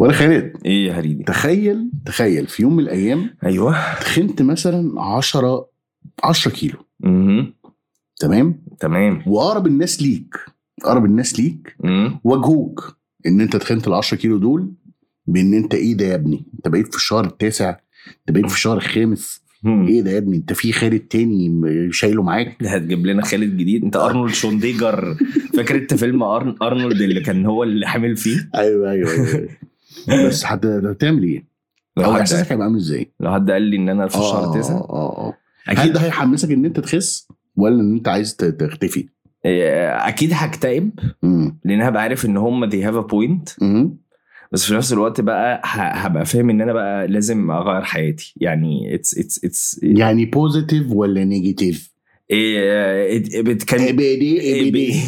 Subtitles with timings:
[0.00, 3.94] ولا خالد إيه يا هريدي؟ تخيل تخيل في يوم من الأيام أيوه.
[4.00, 5.68] تخنت مثلا 10
[6.24, 6.78] 10 كيلو.
[7.04, 7.54] امم
[8.20, 9.22] تمام؟ تمام.
[9.26, 10.36] وأقرب الناس ليك
[10.84, 11.76] أقرب الناس ليك
[12.24, 14.72] واجهوك إن أنت تخنت ال 10 كيلو دول
[15.26, 17.68] بإن أنت إيه ده يا ابني؟ أنت بقيت في الشهر التاسع
[18.08, 19.42] أنت بقيت في الشهر الخامس.
[19.66, 21.60] إيه ده يا ابني؟ أنت في خالد تاني
[21.92, 23.84] شايله معاك؟ هتجيب لنا خالد جديد.
[23.84, 25.16] أنت أرنولد شونديجر.
[25.54, 26.54] فاكر أنت فيلم أرن...
[26.62, 29.48] أرنولد اللي كان هو اللي حامل فيه؟ أيوه أيوه, أيوة.
[30.26, 31.44] بس هت- هتعمل إيه؟
[31.96, 34.44] لو أو حد إحساسك هيبقى عامل إزاي؟ لو حد قال لي إن أنا في الشهر
[34.44, 35.34] آه التاسع آه آه
[35.66, 39.08] هل أكيد ده هيحمسك إن أنت تخس ولا إن أنت عايز تختفي؟
[39.46, 40.90] آه، أكيد هكتئب
[41.64, 43.96] لأن هبقى عارف إن هم they have a point امم
[44.52, 49.18] بس في نفس الوقت بقى هبقى فاهم إن أنا بقى لازم أغير حياتي يعني it's
[49.18, 51.89] it's it's يعني positive ولا negative؟
[53.66, 55.00] can it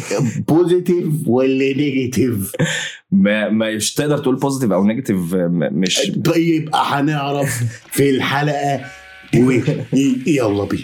[0.47, 2.51] be positive ولا negative؟
[3.11, 8.85] ما مش تقدر تقول positive أو negative مش طيب هنعرف في الحلقة.
[10.27, 10.83] يلا بينا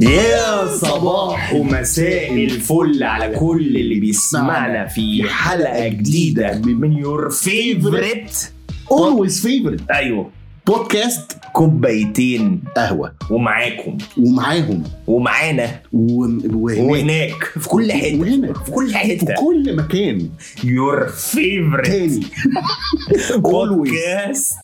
[0.00, 8.52] يا صباح ومساء الفل على كل اللي بيسمعنا في حلقة جديدة من your favorite
[8.90, 10.30] always favorite أيوه.
[10.66, 13.12] بودكاست كوبايتين قهوة.
[13.30, 13.98] ومعاكم.
[14.18, 14.82] ومعاهم.
[15.06, 15.80] ومعانا.
[15.92, 17.44] وهناك.
[17.44, 18.20] في كل حتة.
[18.20, 20.28] وهنا في كل في حتة كل مكان.
[20.64, 22.22] your favorite تاني.
[23.56, 24.54] Always.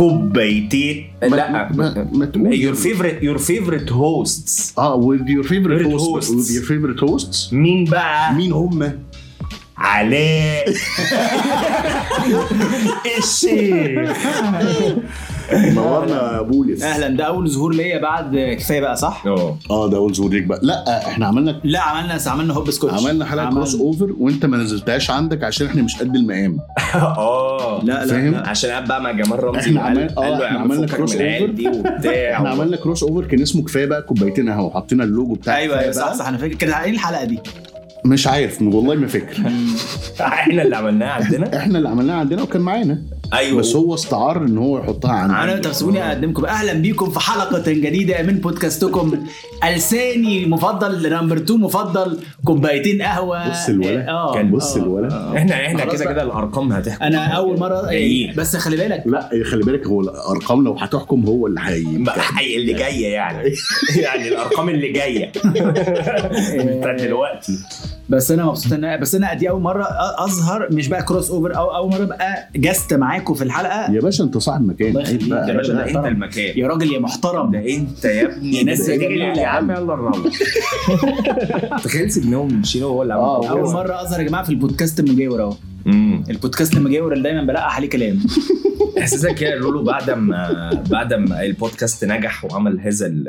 [0.00, 5.82] بودكاست كوبايتين لا ما, ما تقول your favorite your favorite hosts آه with your favorite
[5.82, 6.30] Favorite hosts hosts.
[6.30, 8.92] with your favorite hosts مين بقى؟ مين هم؟
[9.78, 10.74] علاء
[13.18, 14.16] الشيخ
[15.74, 16.82] نورنا يا بولس.
[16.82, 17.08] أهلا.
[17.08, 19.56] ده أول ظهور ليا بعد كفاية بقى صح؟ آه.
[19.70, 20.60] آه ده أول ظهور ليك بقى.
[20.62, 22.94] لا إحنا عملنا لا عملنا عملنا هوب سكوتش.
[23.06, 26.58] عملنا حلقة عمل- crossover وأنت ما نزلتهاش عندك عشان إحنا مش قد المقام.
[26.94, 27.80] آه.
[27.84, 28.48] لا لا فاهم؟ لا.
[28.48, 31.16] عشان قاعد بقى مع جمال رمزي وقال- عمل- آه، قال له عم عملنا cross.
[31.16, 32.32] دي وبتاع.
[32.36, 35.92] إحنا عملنا crossover كان اسمه كفاية بقى كوبايتين قهوة وحطينا اللوجو بتاع أيوه كفاية أيوه
[35.92, 36.12] صح.
[36.12, 36.54] صح أنا فاكر.
[36.54, 37.38] كانت إيه الحلقة دي؟
[38.04, 39.42] مش عارف والله ما فاكر.
[40.20, 43.02] إحنا اللي عملناها عندنا؟ إحنا اللي عملناها عندنا وكان معانا.
[43.32, 43.58] أيوه.
[43.58, 46.44] بس هو استعار إن هو يحطها عندنا أنا طب سيبوني أقدمكم.
[46.44, 49.24] أهلا بيكم في حلقة جديدة من بودكاستكم.
[49.64, 54.08] الثاني المفضل نمبر 2 مفضل كوبايتين قهوة بص الولا.
[54.10, 55.12] آه كان بص آه، الولا.
[55.14, 55.36] آه.
[55.36, 56.04] إحنا إحنا كده.
[56.04, 60.64] كده الأرقام هتحكم أنا أول مره إيه؟ بس خلي بالك لا خلي بالك هو الأرقام
[60.64, 63.52] لو هتحكم هو اللي هي حي اللي جاية يعني
[64.02, 65.32] يعني الأرقام اللي جاية
[66.78, 67.58] بتاعت دلوقتي
[68.08, 69.86] بس أنا مبسوط إن بس أنا دي أول مرة
[70.18, 74.38] أظهر مش بقى crossover أو أول مرة أبقى guest معاكم في الحلقة يا باشا أنت
[74.38, 75.22] صاحب مكان الله يخليك.
[75.22, 76.06] يا باشا ده أنت.
[76.06, 79.02] المكان يا راجل يا محترم ده أنت يا ابني ناس أنت.
[79.02, 79.70] يا عم.
[79.70, 80.16] يلا نروح.
[81.84, 83.48] تخيل سيبناهم مشينا وهو اللي عمل آه،.
[83.50, 85.54] أول مرة أظهر يا جماعة في البودكاست المجاور اهو
[86.30, 88.18] البودكاست المجاور اللي دايما بلقح عليه كلام.
[88.98, 93.26] إحساسك يا لولو بعد ما بعد ما البودكاست نجح وعمل هذا ال-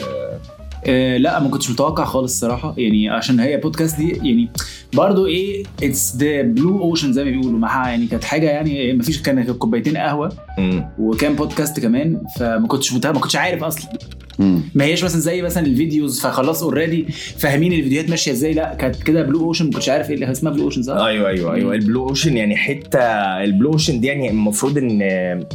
[0.85, 4.49] آه لا ما كنتش متوقع خالص الصراحه يعني عشان هي بودكاست دي يعني
[4.93, 7.59] برضو إيه it's the blue ocean زي ما بيقولوا.
[7.59, 10.31] معاها يعني كانت حاجة يعني ما فيش كان كوبايتين قهوة.
[10.99, 12.21] وكان بودكاست كمان.
[12.39, 13.89] فما كنتش ما كنتش عارف أصلا.
[14.75, 17.05] ما هيش مثلا زي مثلا ال videos فخلاص already
[17.37, 18.53] فاهمين الفيديوهات ماشية إزاي.
[18.53, 21.29] لا كانت كده blue ocean ما كنتش عارف إيه اللي اسمها blue ocean صح؟ أيوه
[21.29, 21.73] أيوه أيوه.
[21.75, 22.99] ال blue ocean يعني حتة
[23.43, 24.99] البلو اوشن دي يعني المفروض إن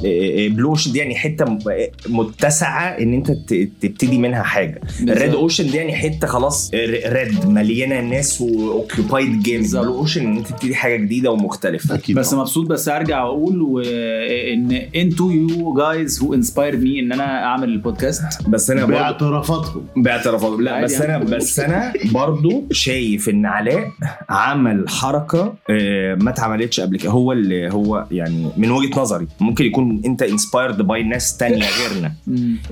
[0.04, 1.58] ال blue ocean دي يعني حتة م-
[2.08, 3.30] متسعة إن أنت
[3.80, 4.80] تبتدي منها حاجة.
[5.02, 6.70] ال red ocean دي يعني حتة خلاص
[7.06, 9.84] red مليانة ناس و occupied جامد بالظبط.
[9.84, 11.94] blue ocean إن أنت تبتدي حاجة جديدة ومختلفة.
[11.94, 12.34] أكيد بس.
[12.34, 13.80] مبسوط بس أرجع واقول و...
[13.80, 18.22] إن أنتوا you guys who inspired me إن أنا أعمل البودكاست.
[18.48, 21.24] بس أنا برضه باعترافاتهم باعترافات لا بس أنا يعني.
[21.24, 23.90] بس أنا برضو شايف إن علاء
[24.28, 27.10] عمل حركة آه، ما اتعملتش قبل كده.
[27.10, 32.12] هو اللي هو يعني من وجهة نظري ممكن يكون أنت inspired by ناس تانية غيرنا.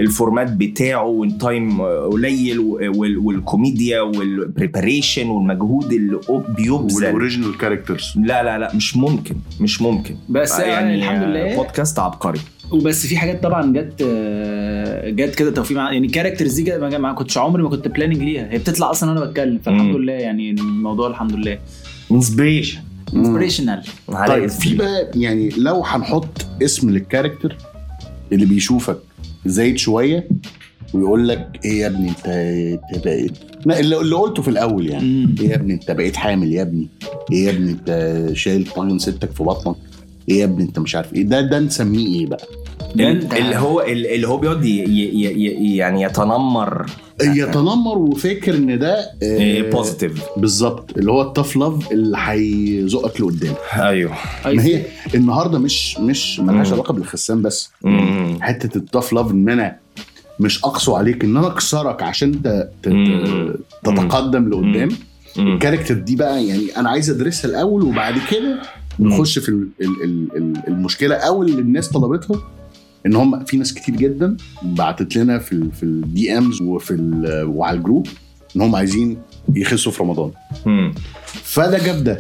[0.01, 6.95] ال format بتاعه وال time قليل وال- والكوميديا وال preparation والمجهود اللي بيبذل.
[6.97, 10.15] وال original characters لا لا لا مش ممكن مش ممكن.
[10.29, 12.41] بس يعني الحمد آه، لله بودكاست عبقري.
[12.75, 17.13] وبس في حاجات طبعا جت آه، جت كده توفيق مع يعني characters دي جت- ما
[17.13, 18.53] كنتش عمري ما كنت planning ليها.
[18.53, 20.03] هي بتطلع أصلا وأنا بتكلم فالحمد مم.
[20.03, 21.59] لله يعني الموضوع الحمد لله.
[22.13, 22.79] inspiration
[23.15, 23.83] inspirational
[24.29, 27.57] طيب في بقى يعني لو هنحط اسم لل character
[28.33, 28.99] اللي بيشوفك
[29.47, 30.29] زايد شوية
[30.95, 33.33] ويقول لك إيه يا ابني أنت أنت بقيت
[33.67, 35.35] لا اللي, اللي قلته في الأول يعني.
[35.41, 36.89] إيه يا ابني أنت بقيت حامل يا ابني؟
[37.33, 39.77] إيه يا ابني أنت شايل طاجن ستك في بطنك؟
[40.29, 42.47] إيه يا ابني أنت مش عارف إيه؟ ده ده نسميه إيه بقى؟
[43.01, 46.87] إنت اللي هو اللي هو بيقعد يعني يتنمر.
[47.23, 53.55] يتنمر وفاكر إن ده آه، positive بالظبط اللي هو ال tough love اللي هيزقك لقدام.
[53.77, 54.13] أيوه.
[54.47, 54.83] ما هي
[55.15, 56.73] النهارده مش مش ملهاش.
[56.73, 57.71] علاقة بالخسسان بس.
[57.83, 58.39] مم.
[58.41, 59.77] حتة ال tough love إن أنا
[60.41, 63.55] مش أقسو عليك إن أنا أكسرك عشان ت- ت- مم.
[63.85, 64.89] تتقدم لقدام.
[65.39, 68.63] ال character دي بقى يعني أنا عايز أدرسها الأول وبعد كده
[69.01, 72.41] نخش في ال- ال- ال- ال- المشكلة أو اللي الناس طلبتها.
[73.07, 77.45] ان هم في ناس كتير جدا بعتت لنا في ال في ال DMs وفي ال-
[77.45, 78.07] وعلى الجروب
[78.57, 79.17] ان هم عايزين
[79.55, 80.31] يخسوا في رمضان.
[80.67, 80.95] مم.
[81.27, 82.19] فده جاب ده.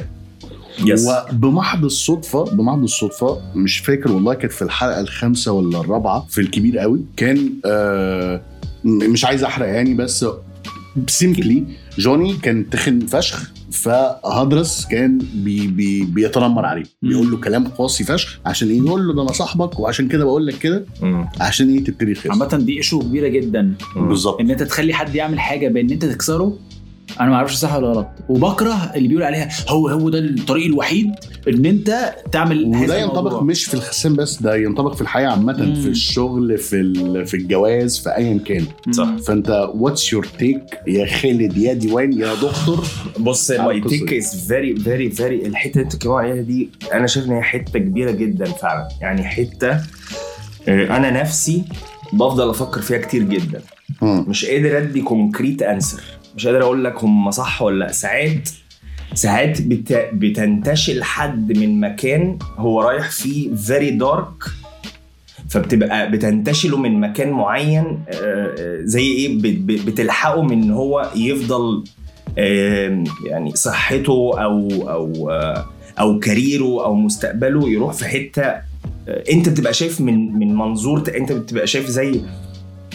[0.84, 6.40] yes وبمحض الصدفة بمحض الصدفة مش فاكر والله كانت في الحلقة الخامسة ولا الرابعة في
[6.40, 7.00] الكبير قوي.
[7.16, 8.40] كان آه
[8.84, 10.26] مش عايز أحرق يعني بس
[11.06, 11.64] simply
[11.98, 13.50] جوني كان تخن فشخ.
[13.74, 16.84] فهدرس كان بي بي بيتنمر عليه.
[17.02, 20.46] بيقول له كلام قاسي فشخ عشان إيه؟ يقول له ده أنا صاحبك وعشان كده بقول
[20.46, 20.84] لك كده.
[21.40, 23.74] عشان إيه؟ تبتدي تخس عامة دي issue كبيرة جدا.
[23.96, 24.40] بالظبط.
[24.40, 26.58] إن أنت تخلي حد يعمل حاجة بإن أنت تكسره
[27.20, 31.10] أنا ما أعرفش صح ولا غلط وبكره اللي بيقول عليها هو هو ده الطريق الوحيد
[31.48, 33.42] ان انت تعمل وده ينطبق الموضوع.
[33.42, 35.52] مش في الخسسان بس ده ينطبق في الحياة عامة.
[35.52, 39.08] في الشغل في ال- في الجواز في ايا كان صح.
[39.26, 42.84] فأنت what's your take يا خالد يا ديوان يا دكتور
[43.18, 44.12] بص my take.
[44.12, 47.78] is very very very الحتة اللي انت بتتكلموا عليها دي أنا شايف إن هي حتة
[47.78, 49.70] كبيرة جدا فعلا يعني حتة
[50.68, 51.64] آه، أنا نفسي
[52.12, 53.60] بفضل أفكر فيها كتير جدا.
[54.02, 56.02] مش قادر أدي concrete answer
[56.36, 57.92] مش قادر أقول لك هم صح ولا لأ.
[57.92, 58.48] ساعات
[59.14, 60.08] ساعات بت...
[60.12, 64.32] بتنتشل حد من مكان هو رايح فيه very dark
[65.48, 71.10] فبتبقى بتنتشله من مكان معين آه، آه، زي إيه بت- بت- بتلحقه من إن هو
[71.16, 71.84] يفضل
[73.26, 75.66] يعني صحته أو أو آه،
[76.00, 78.54] أو ال career ه أو مستقبله يروح في حتة
[79.32, 82.20] أنت بتبقى شايف من من منظور أنت بتبقى شايف زي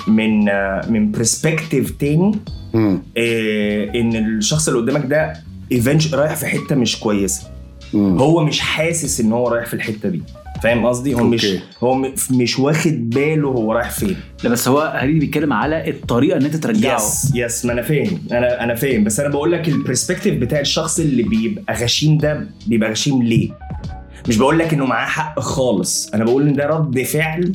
[0.08, 2.32] من آه، من perspective تاني.
[2.76, 5.34] آه، إن الشخص اللي قدامك ده
[5.72, 7.48] eventually رايح في حتة مش كويسة.
[7.94, 8.18] مم.
[8.20, 10.22] هو مش حاسس إن هو رايح في الحتة دي.
[10.64, 11.64] فاهم قصدي؟ هو مش okay.
[11.84, 11.96] هو
[12.32, 14.16] مش واخد باله هو رايح فين.
[14.44, 16.96] لا بس هو هريدي بيتكلم على الطريقة إن أنت ترجعه.
[16.98, 18.20] yes yes ما أنا فاهم.
[18.32, 19.04] أنا أنا فاهم.
[19.04, 23.50] بس أنا بقول لك ال perspective بتاع الشخص اللي بيبقى غشيم ده بيبقى غشيم ليه؟
[24.28, 26.10] مش بقول لك إنه معاه حق خالص.
[26.14, 27.52] أنا بقول إن ده رد فعل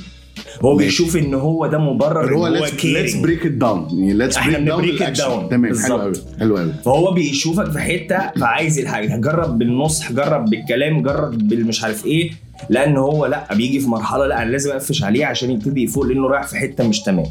[0.64, 0.84] هو ماشي.
[0.84, 3.16] بيشوف إن هو ده مبرر هو إن هو ليتس.
[3.16, 5.50] بريك ات داون يعني let's break down ال action down.
[5.50, 6.12] تمام حلو قوي.
[6.40, 12.06] حلو قوي فهو بيشوفك في حتة فعايز الحاجة جرب بالنصح جرب بالكلام جرب بالمش عارف
[12.06, 12.30] إيه
[12.70, 16.28] لأن هو لأ بيجي في مرحلة لأ أنا لازم أقفش عليه عشان يبتدي يفوق لأنه
[16.28, 17.26] رايح في حتة مش تمام.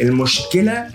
[0.00, 0.86] المشكلة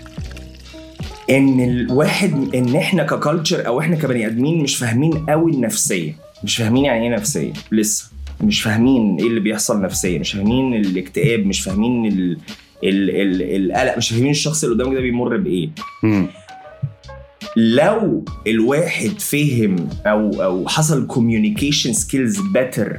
[1.30, 6.14] إن الواحد إن إحنا ككالتشر أو إحنا كبني آدمين مش فاهمين قوي النفسية
[6.44, 8.04] مش فاهمين يعني إيه نفسية لسه
[8.40, 12.38] مش فاهمين إيه اللي بيحصل نفسيا مش فاهمين الاكتئاب مش فاهمين ال...
[12.84, 13.10] ال...
[13.10, 13.42] ال...
[13.72, 15.70] القلق مش فاهمين الشخص اللي قدامك ده بيمر بإيه
[16.02, 16.26] مم.
[17.56, 22.96] لو الواحد فهم أو أو حصل communication skills better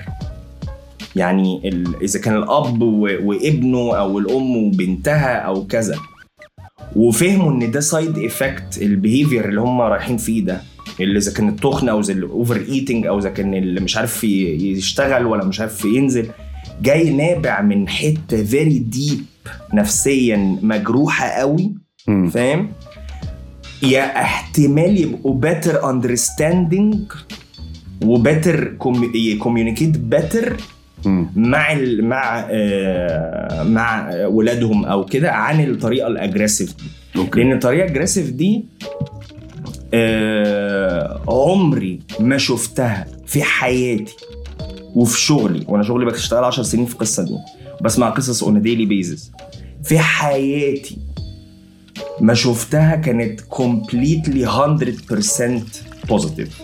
[1.15, 5.97] يعني ال- إذا كان الأب و- وابنه أو الأم وبنتها أو كذا
[6.95, 10.61] وفهموا إن ده side effect ال behavior اللي هم رايحين فيه ده
[10.99, 15.25] اللي إذا كان التخن أو ال over eating أو إذا كان اللي مش عارف يشتغل
[15.25, 16.27] ولا مش عارف ينزل
[16.81, 19.19] جاي نابع من حتة very deep
[19.73, 21.73] نفسيا مجروحة قوي.
[22.31, 22.71] فاهم
[23.83, 27.15] يا احتمال يبقوا better understanding
[28.05, 28.73] و better
[29.39, 30.57] communicate better.
[31.35, 36.83] مع ال مع آه مع ولادهم أو كده عن الطريقة ال aggressive دي
[37.15, 38.65] okay لأن الطريقة ال aggressive دي
[39.93, 44.15] آه عمري ما شفتها في حياتي
[44.95, 45.65] وفي شغلي.
[45.67, 47.37] وأنا شغلي بشتغل 10 سنين في القصة دي.
[47.81, 49.31] بسمع قصص on daily basis
[49.83, 50.97] في حياتي
[52.21, 56.61] ما شفتها كانت completely 100% positive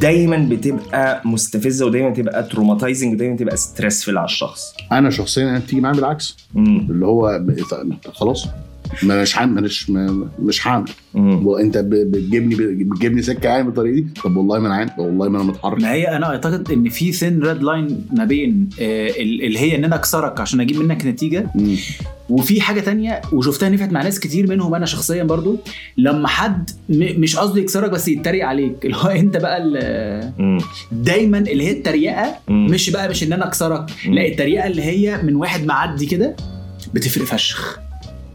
[0.00, 4.74] دايما بتبقى مستفزة ودايما تبقى traumatizing ودايما تبقى stressful على الشخص.
[4.92, 6.36] أنا شخصيا أنا بتيجي معايا بالعكس.
[6.54, 6.86] مم.
[6.90, 7.44] اللي هو
[8.14, 8.46] خلاص.
[9.04, 10.66] مش هعمل مش مش.
[11.14, 15.36] وانت ب- بتجيبني بتجيبني سكة يعني بالطريقة دي طب والله ما أنا عارف والله ما
[15.42, 19.44] أنا متحرك ما هي أنا أعتقد إن في thin red line ما بين آه، ال-
[19.44, 21.76] اللي هي إن أنا أكسرك عشان أجيب منك نتيجة مم.
[22.30, 25.58] وفي حاجة تانية وشفتها نفعت مع ناس كتير منهم أنا شخصيا برضو
[25.96, 29.62] لما حد م- مش قصده يكسرك بس يتريق عليك اللي هو أنت بقى.
[30.92, 32.36] دايما اللي هي التريقة.
[32.48, 33.86] مش بقى مش إن أنا أكسرك.
[34.08, 36.36] لا التريقة اللي هي من واحد معدي كده
[36.94, 37.78] بتفرق فشخ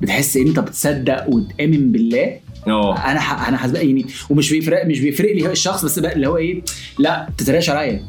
[0.02, 2.40] بتحس إن أنت بتصدق وتآمن بالله.
[2.68, 3.48] آه أنا ح...
[3.48, 6.62] أنا حاسب يعني ومش بيفرق مش بيفرق لي الشخص بس بقى اللي هو إيه
[7.00, 8.02] لا تتريقش عليا.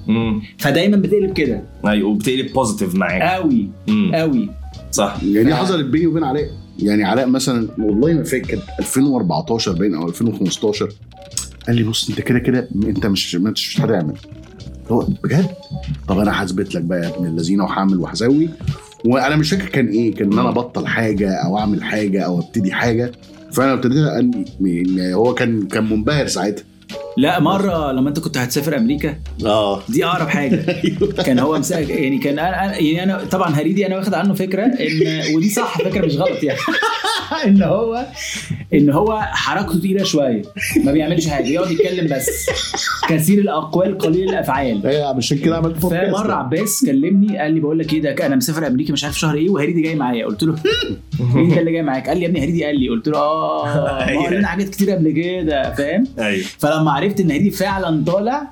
[0.58, 1.62] فدايما بتقلب كده.
[1.86, 3.22] أيوه وبتقلب بوزيتيف معاك.
[3.22, 3.68] قوي
[4.14, 4.50] قوي
[4.92, 5.18] صح.
[5.22, 6.50] يعني دي ف- حصلت بيني وبين علاء.
[6.78, 10.88] يعني علاء مثلا والله ما فاكر 2014 باين أو 2015
[11.66, 14.14] قال لي بص أنت كده كده أنت مش مش هتعمل.
[14.90, 15.46] هو بجد؟
[16.08, 18.48] طب أنا هثبت لك بقى يا ابن الذين وهعمل وهسوي
[19.04, 22.72] وأنا مش فاكر كان إيه كان إن أنا أبطل حاجة أو أعمل حاجة أو أبتدي
[22.72, 23.12] حاجة.
[23.52, 24.06] فأنا ابتديت
[24.60, 26.64] يعني هو كان كان منبهر ساعتها.
[27.18, 29.82] لا مرة لما انت كنت هتسافر أمريكا آه.
[29.88, 30.64] دي أقرب حاجة.
[31.26, 31.78] كان هو مسا...
[31.78, 36.06] يعني كان أنا يعني أنا طبعا هريدي أنا واخد عنه فكرة إن ودي صح فكرة
[36.06, 36.58] مش غلط يعني.
[37.46, 38.06] إن هو
[38.74, 40.42] إن هو حركته تقيلة شوية
[40.84, 42.50] ما بيعملش حاجة يقعد يتكلم بس.
[43.08, 44.86] كثير الأقوال قليل الأفعال.
[44.86, 46.16] إيه عشان كده عملت بودكاست.
[46.16, 49.34] فمرة عباس كلمني قال لي بقول لك إيه ده أنا مسافر أمريكا مش عارف شهر
[49.34, 50.26] إيه وهريدي جاي معايا.
[50.26, 50.54] قلت له
[51.34, 52.88] مين ده اللي جاي معاك؟ قال لي يا ابني هريدي قال لي.
[52.88, 53.64] قلت له آه
[54.06, 56.44] ما هو قال لنا حاجات كتير قبل كده فاهم؟ أيوه.
[56.58, 58.50] فلما عرفت إن هريدي فعلا طالع.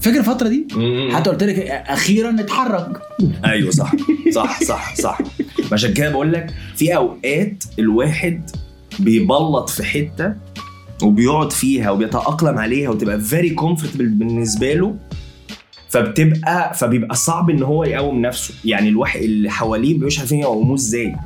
[0.00, 0.66] فاكر الفترة دي؟
[1.12, 3.00] حتى قلت لك أخيرا اتحرك.
[3.44, 3.92] أيوه صح.
[4.34, 5.18] صح صح صح.
[5.72, 8.50] عشان كده بقول لك في أوقات الواحد
[8.98, 10.34] بيبلط في حتة
[11.02, 14.96] وبيقعد فيها وبيتأقلم عليها وتبقى very comfortable بالنسبة له
[15.88, 18.54] فبتبقى فبيبقى صعب إن هو يقوم نفسه.
[18.64, 21.16] يعني الواحد اللي حواليه مش عارفين يقوموه إزاي.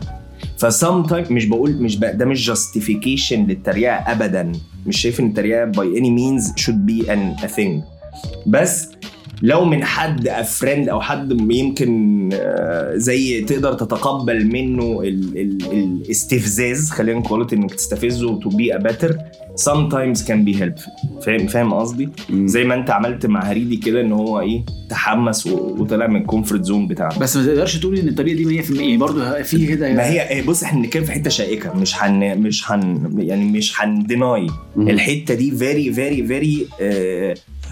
[0.59, 4.53] فسام مش بقول مش بقى ده مش justification للتريقة ابدا.
[4.87, 6.53] مش شايف إن التريقة by any means
[6.89, 7.83] be an a thing.
[8.47, 8.89] بس
[9.43, 15.59] لو من حد a friend أو حد يمكن آه، زي تقدر تتقبل منه ال ال
[15.73, 19.15] الاستفزاز خلينا نقول إنك تستفزه be a better
[19.57, 21.23] sometimes can be helpful.
[21.25, 22.09] فاهم فاهم قصدي.
[22.33, 26.65] زي ما انت عملت مع هريدي كده ان هو إيه تحمس وطلع من ال comfort
[26.65, 27.19] zone بتاعه.
[27.19, 30.47] بس ما تقدرش تقول إن الطريقة دي 100% يعني برضه في كده ما هي إيه،
[30.47, 34.47] بص إحنا بنتكلم في حتة شائكة مش هن مش هن يعني مش هن deny.
[34.77, 36.67] الحتة دي very very very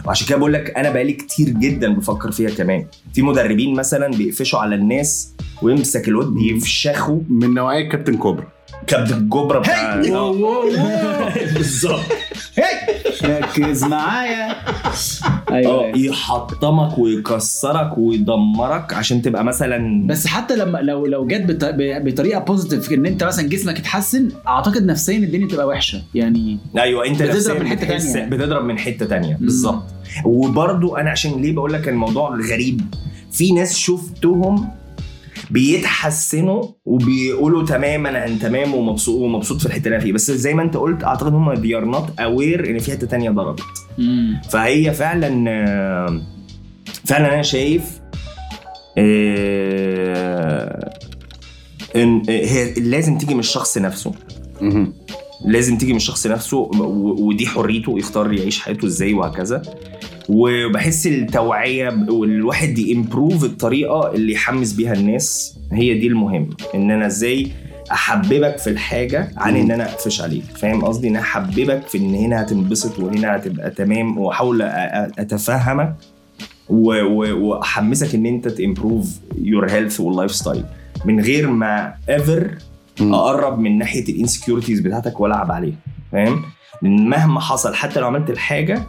[0.07, 2.87] وعشان كده بقول لك أنا بقالي كتير جدا بفكر فيها كمان.
[3.15, 8.58] في مدربين مثلا بيقفشوا على الناس ويمسك الواد يفشخه من نوعية كابتن كوبرا.
[8.89, 9.97] كابتن الجبرة بتاع.
[11.55, 12.01] بالظبط.
[13.25, 14.57] ركز معايا.
[15.53, 15.85] أيوه.
[15.85, 15.93] آه.
[15.97, 21.65] يحطمك ويكسرك ويدمرك عشان تبقى مثلا بس حتى لما لو لو جت
[22.05, 26.03] بطريقة بوزيتيف إن أنت مثلا جسمك اتحسن أعتقد نفسيا الدنيا تبقى وحشة.
[26.15, 28.29] يعني أيوه أنت بتضرب من بتحس- تانية.
[28.29, 29.37] بتضرب من حتة تانية.
[29.41, 29.83] بالظبط.
[30.25, 32.81] وبرضو أنا عشان ليه بقول لك الموضوع غريب؟
[33.33, 34.69] في ناس شفتهم
[35.51, 40.63] بيتحسنوا وبيقولوا تمام أنا تمام ومبسوط ومبسوط في الحتة اللي أنا فيه بس زي ما
[40.63, 43.63] أنت قلت أعتقد هم they are not aware إن في حتة تانية ضربت.
[44.51, 45.29] فهي فعلا
[47.05, 47.83] فعلا أنا شايف
[48.99, 50.99] آه،
[51.97, 54.13] إن هي لازم تيجي من الشخص نفسه.
[55.47, 56.57] لازم تيجي من الشخص نفسه
[57.19, 59.63] ودي حريته يختار يعيش حياته إزاي وهكذا
[60.29, 66.51] وبحس التوعية والواحد يمبروف الطريقة اللي يحمس بيها الناس هي دي المهم.
[66.75, 67.49] إن أنا إزاي
[67.93, 70.45] أحببك في الحاجة عن إن أنا أقفش عليك.
[70.45, 74.63] فاهم قصدي؟ إن أحببك في إن هنا هتنبسط وهنا هتبقى تمام وأحاول
[75.19, 75.95] أتفهمك
[76.71, 80.65] وأحمسك إن أنت ت improve your health وال lifestyle
[81.05, 82.51] من غير ما ever.
[83.01, 85.77] أقرب من ناحية ال insecurities بتاعتك والعب عليها.
[86.13, 86.43] فاهم؟
[86.83, 88.83] مهما حصل حتى لو عملت الحاجة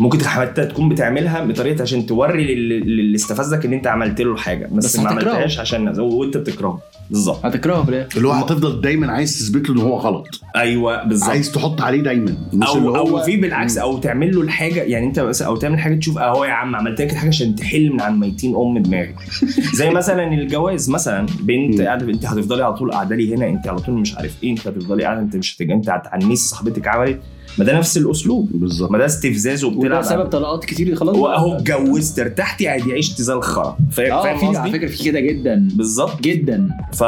[0.00, 4.66] ممكن حتى تكون بتعملها بطريقة عشان توري لل- للي استفزك إن أنت عملت له الحاجة
[4.72, 5.08] بس, بس ما.
[5.10, 6.78] عملتهاش عشان وأنت بتكرهه.
[7.10, 7.46] بالظبط.
[7.46, 10.26] هتكرهه في اللي هو هتفضل دايما عايز تثبت له إن هو غلط.
[10.56, 11.30] أيوه بالظبط.
[11.30, 12.36] عايز تحط عليه دايما.
[12.52, 15.56] مش اللي أو هو أو في بالعكس أو تعمل له الحاجة يعني أنت مثلا أو
[15.56, 18.78] تعمل حاجة تشوف أهو يا عم عملت لك الحاجة عشان تحل من عن ميتين أم
[18.78, 19.14] دماغك.
[19.74, 21.80] زي مثلا الجواز مثلا بنت.
[21.80, 24.66] قاعدة أنت هتفضلي على طول قاعدة لي هنا أنت على طول مش عارف إيه أنت
[24.68, 25.70] هتفضلي قاعدة أنت مش هتج...
[25.70, 27.20] أنت هتعنيسي صاحبتك عملت
[27.58, 28.48] ما ده نفس الأسلوب.
[28.54, 28.90] بالظبط.
[28.90, 31.16] ما ده استفزاز وده وبتلعب سبب طلقات كتير خلاص.
[31.16, 33.76] واهو اتجوزت ارتحتي عادي عشت زي الخرا.
[33.92, 35.68] فاهم آه فاهم في على قصدي؟ فكرة في كده جدا.
[35.74, 36.20] بالظبط.
[36.20, 36.68] جدا.
[36.92, 37.04] ف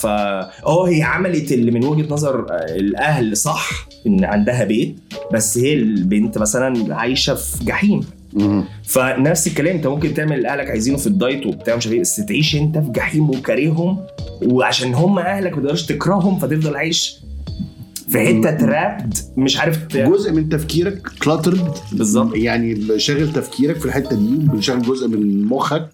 [0.00, 3.70] ف آه هي عملت اللي من وجهة نظر آه، الأهل صح
[4.06, 4.96] إن عندها بيت
[5.32, 8.00] بس هي البنت مثلا عايشة في جحيم.
[8.82, 12.16] فنفس الكلام انت ممكن تعمل اللي أهلك عايزينه في الدايت وبتاع مش عارف إيه بس
[12.16, 13.98] تعيش أنت في جحيم وكارههم
[14.42, 17.16] وعشان هم أهلك ما تقدرش تكرههم فتفضل عايش
[18.10, 22.36] في حتة ترابد مش عارف جزء من تفكيرك كلاترد بالظبط.
[22.36, 25.88] يعني شاغل تفكيرك في الحتة دي شاغل جزء من مخك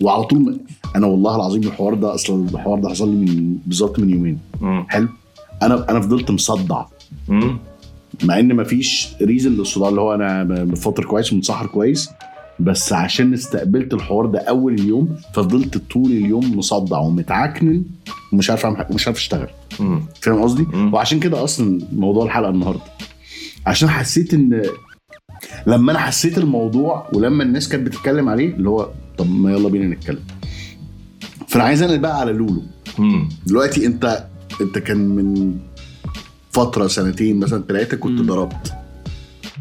[0.00, 0.58] وعلى طول
[0.96, 4.38] أنا والله العظيم الحوار ده أصلا الحوار ده حصل لي من بالظبط من يومين.
[4.60, 4.86] مم.
[4.88, 5.08] حلو.
[5.62, 6.84] أنا أنا فضلت مصدع.
[7.28, 7.58] مم.
[8.24, 12.08] مع إن مفيش ريزن للصداع اللي هو أنا بفطر كويس ومتسحر كويس.
[12.60, 17.84] بس عشان استقبلت الحوار ده أول اليوم فضلت طول اليوم مصدع ومتعكنن
[18.32, 19.48] ومش عارف مش عارف أشتغل.
[20.22, 22.80] فاهم قصدي؟ وعشان كده أصلا موضوع الحلقة النهارده
[23.66, 24.62] عشان حسيت إن
[25.66, 29.94] لما أنا حسيت الموضوع ولما الناس كانت بتتكلم عليه اللي هو طب ما يلا بينا
[29.94, 30.20] نتكلم
[31.48, 32.62] فأنا عايز أنقل بقى على لولو
[32.98, 33.28] مم.
[33.46, 34.26] دلوقتي أنت
[34.60, 35.56] أنت كان من
[36.50, 38.20] فترة سنتين مثلا ثلاثة كنت.
[38.20, 38.72] ضربت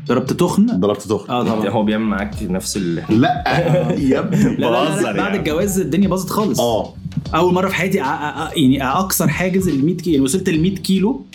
[0.07, 1.29] ضربت تخن؟ ضربت تخن.
[1.33, 1.69] آه طبعا.
[1.69, 3.43] هو بيعمل معاك نفس ال لا.
[4.11, 4.55] يا ابني.
[4.55, 5.37] بهزر لا بعد يعني.
[5.37, 6.59] الجواز الدنيا باظت خالص.
[6.59, 6.93] آه.
[7.35, 8.05] أول مرة في حياتي أ- أ-
[8.53, 11.25] أ- يعني اكسر حاجز ال 100 كيلو يعني وصلت ل 100 كيلو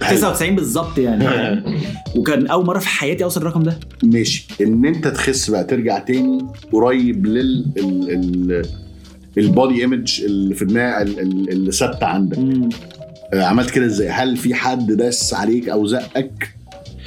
[0.00, 1.24] 99 بالظبط يعني.
[2.16, 3.78] وكان أول مرة في حياتي اوصل الرقم ده.
[4.02, 4.46] ماشي.
[4.60, 8.10] إن أنت تخس بقى ترجع تاني قريب لل ال...
[8.10, 8.64] ال...
[9.38, 12.38] ال body image اللي في دماغ ال- ال- اللي ثابتة عندك.
[13.34, 16.54] آه، عملت كده إزاي؟ هل في حد داس عليك أو زقك؟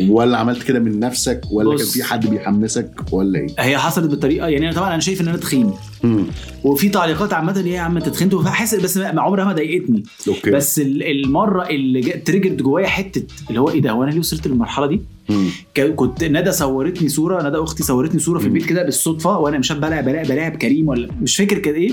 [0.10, 1.78] ولا عملت كده من نفسك ولا.
[1.78, 5.28] كان في حد بيحمسك ولا إيه؟ هي حصلت بالطريقة يعني أنا طبعا أنا شايف إن
[5.28, 6.26] أنا تخين مم.
[6.64, 10.04] وفي تعليقات عامة اللي هي يا عم أنت تخنت فحاسس بس ما- عمرها ما ضايقتني
[10.28, 14.20] okay بس ال- المرة اللي triggered جوايا حتة اللي هو إيه ده هو أنا ليه
[14.20, 15.50] وصلت للمرحلة دي؟ مم.
[15.96, 18.46] كنت ندى صورتني صورة ندى أختي صورتني صورة في.
[18.46, 21.92] البيت كده بالصدفة وأنا مش عارف بلاعب بلاعب بلاعب كريم ولا مش فاكر كان إيه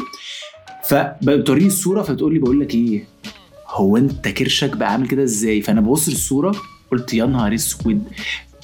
[0.85, 3.05] فبتوريني الصورة فبتقول لي بقول لك إيه
[3.69, 6.55] هو أنت كرشك بقى عامل كده إزاي فأنا ببص للصورة
[6.93, 8.03] قلت يا نهار اسود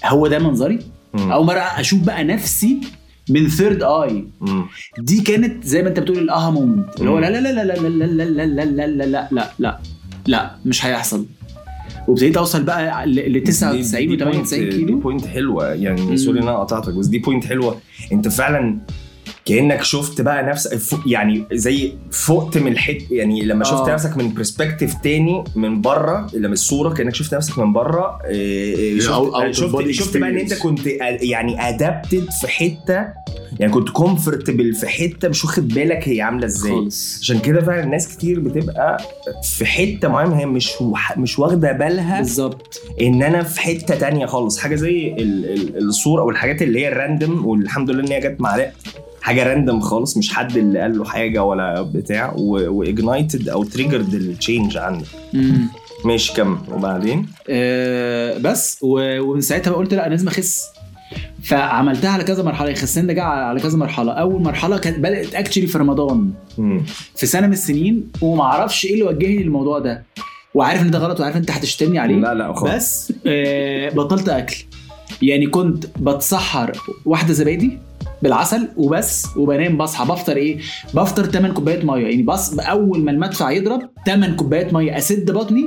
[0.04, 0.78] هو ده منظري.
[1.14, 2.81] اول مره أشوف بقى نفسي
[3.31, 4.25] من third eye.
[4.99, 7.19] دي كانت زي ما انت بتقول ال aha moment اللي هو.
[7.19, 9.78] لا لا لا لا لا لا لا لا لا لا لا لا لا لا
[10.26, 11.26] لا مش هيحصل
[12.09, 16.16] وابتديت اوصل بقى ل 99 و 98 دي كيلو بوينت حلوة يعني.
[16.16, 17.81] سوري ان أنا قطعتك بس دي point حلوة
[18.12, 18.78] انت فعلا
[19.44, 23.92] كأنك شفت بقى نفسك يعني زي فقت من الحت يعني لما شفت آه.
[23.94, 29.00] نفسك من perspective تاني من بره لما الصورة كأنك شفت نفسك من بره إيه، إيه،
[29.00, 30.54] شفت أو- أو شفت, شفت بقى إن أنت.
[30.54, 30.80] كنت
[31.22, 33.24] يعني adapted في حتة
[33.60, 36.88] يعني كنت comfortable في حتة مش واخد بالك هي عاملة إزاي.
[37.20, 38.98] عشان كده فعلا ناس كتير بتبقى
[39.42, 40.70] في حتة معينة هي مش
[41.16, 42.80] مش واخدة بالها بالظبط.
[43.00, 44.58] إن أنا في حتة تانية خالص.
[44.58, 48.20] حاجة زي ال- ال- الصورة أو الحاجات اللي هي ال random والحمد لله إن هي
[48.20, 48.56] جت مع
[49.25, 54.14] حاجة random خالص مش حد اللي قال له حاجة ولا بتاع و ignited أو triggered
[54.14, 55.06] ال change عندك.
[56.04, 56.58] ماشي كمل.
[56.73, 60.65] وبعدين؟ آه بس ومن ساعتها بقى قلت لا لازم أخس.
[61.43, 64.13] فعملتها على كذا مرحلة الخسان ده جه على كذا مرحلة.
[64.13, 66.32] أول مرحلة كانت بدأت actually في رمضان.
[66.58, 66.82] مم.
[67.17, 70.04] في سنة من السنين ومعرفش إيه اللي وجهني للموضوع ده.
[70.54, 72.17] وعارف إن ده غلط وعارف أنت هتشتمني عليه.
[72.17, 72.75] لا لا خالص.
[72.75, 74.56] بس آه بطلت أكل.
[75.23, 76.73] يعني كنت بتسحر
[77.04, 77.78] واحدة زبادي
[78.25, 80.04] بالعسل وبس وبنام بصحى.
[80.04, 80.58] بفطر إيه؟
[80.95, 82.06] بفطر 8 كوبايات مية.
[82.06, 84.99] يعني بص أول ما المدفع يضرب 8 كوبايات مية.
[84.99, 85.65] أسد بطني.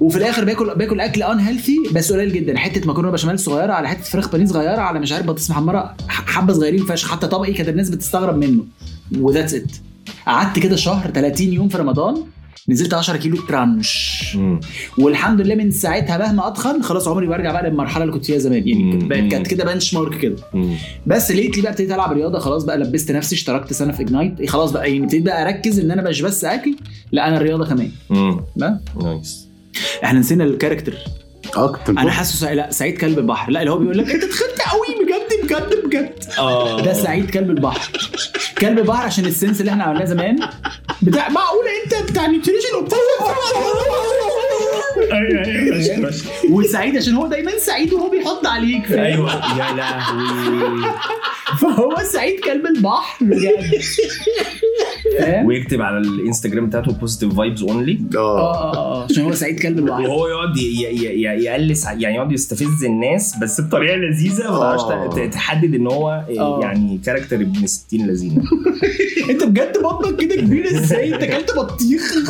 [0.00, 2.58] وفي الآخر باكل باكل أكل ان هيلثي بس قليل جدا.
[2.58, 6.52] حتة مكرونة بشاميل صغيرة على حتة فراخ بانيه صغيرة على مش عارف بطاطس محمرة حبة
[6.52, 7.10] صغيرين فشخ.
[7.10, 8.64] حتى طبقي كانت الناس بتستغرب منه.
[9.18, 9.72] و that's it
[10.26, 12.16] قعدت كده شهر 30 يوم في رمضان.
[12.68, 14.22] نزلت 10 كيلو ترانش.
[14.36, 14.60] مم.
[14.98, 18.68] والحمد لله من ساعتها مهما أتخن خلاص عمري برجع بقى للمرحلة اللي كنت فيها زمان.
[18.68, 20.76] يعني كانت كده benchmark كده مم.
[21.06, 24.72] بس lately بقى ابتديت ألعب رياضة خلاص بقى لبست نفسي اشتركت سنة في Ignite خلاص
[24.72, 26.74] بقى يعني ابتديت بقى أركز إن أنا مش بس أكل
[27.12, 27.90] لا أنا الرياضة كمان.
[29.02, 29.48] nice.
[30.04, 30.94] إحنا نسينا ال character
[31.54, 32.52] كنت أنا حاسه.
[32.54, 33.50] لا سعيد كلب البحر.
[33.50, 36.12] لا اللي هو بيقول لك أنت تخنت قوي بجد بجد بجد.
[36.38, 36.80] آه.
[36.80, 38.10] ده سعيد كلب البحر.
[38.64, 40.38] كلب البحر عشان ال scenes اللي إحنا عملناه زمان؟
[41.02, 42.98] بتاع معقولة انت بتاع nutrition وبتاع
[46.50, 49.58] وسعيد عشان هو دايما سعيد وهو بيحط عليك؟ أيوه.
[49.58, 50.90] يا لهوي.
[51.64, 53.80] فهو سعيد كلب البحر بجد؟
[55.46, 58.18] ويكتب على الانستجرام بتاعته positive vibes only آه.
[58.18, 60.00] آه آه آه عشان هو سعيد كلب البحر.
[60.00, 64.82] وهو يقعد ي- ي- ي- يقلس يعني يقعد يستفز الناس بس بطريقة لذيذة ما تعرفش
[65.18, 65.26] آه.
[65.26, 66.58] تحدد إن هو آه.
[66.62, 68.42] يعني character ابن 60 لذينة.
[69.30, 72.14] أنت بجد بطنك كده كبير إزاي؟ أنت أكلت بطيخ.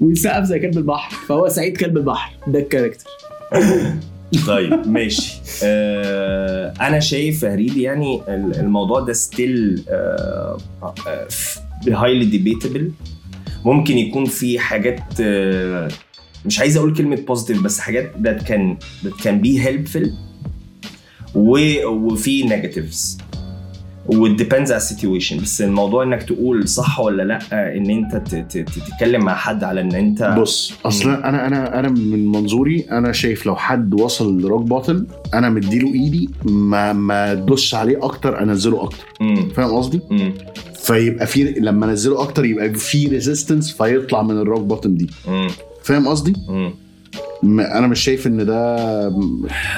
[0.00, 1.16] ويسقف زي كلب البحر.
[1.28, 2.32] فهو سعيد كلب البحر.
[2.46, 3.04] ده ال character
[4.46, 5.40] طيب ماشي.
[5.64, 9.84] آه أنا شايف هريدي يعني ال- الموضوع ده still
[11.88, 12.92] highly debatable
[13.64, 15.88] ممكن يكون في حاجات آه
[16.46, 20.12] مش عايز أقول كلمة positive بس حاجات that can that can be helpful
[21.34, 23.18] وفي negatives
[24.08, 27.38] و depends على ال situation بس الموضوع إنك تقول صح ولا لأ
[27.76, 28.16] إن أنت
[28.56, 33.46] تتكلم مع حد على إن أنت بص أصلا أنا أنا أنا من منظوري أنا شايف
[33.46, 38.82] لو حد وصل ل rock bottom أنا مديله إيدي ما ما ادوسش عليه أكتر أنزله
[38.82, 39.04] أكتر.
[39.54, 40.00] فاهم قصدي؟
[40.74, 45.10] فيبقى في لما أنزله أكتر يبقى في resistance فيطلع من ال rock bottom دي.
[45.82, 46.32] فاهم قصدي؟
[47.44, 48.76] أنا مش شايف ان ده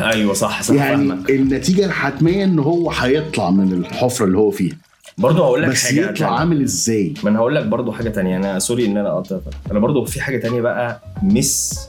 [0.00, 1.30] أيوه صح صح يعني فاهمك.
[1.30, 4.76] النتيجة الحتمية ان هو هيطلع من الحفرة اللي هو فيها.
[5.18, 6.38] برضه هقول لك بس حاجة يطلع تانية.
[6.38, 8.36] عامل إزاي؟ ما أنا هقول لك برضو حاجة تانية.
[8.36, 9.52] أنا sorry ان أنا قطعتك.
[9.70, 11.88] أنا برضو في حاجة تانية بقى بس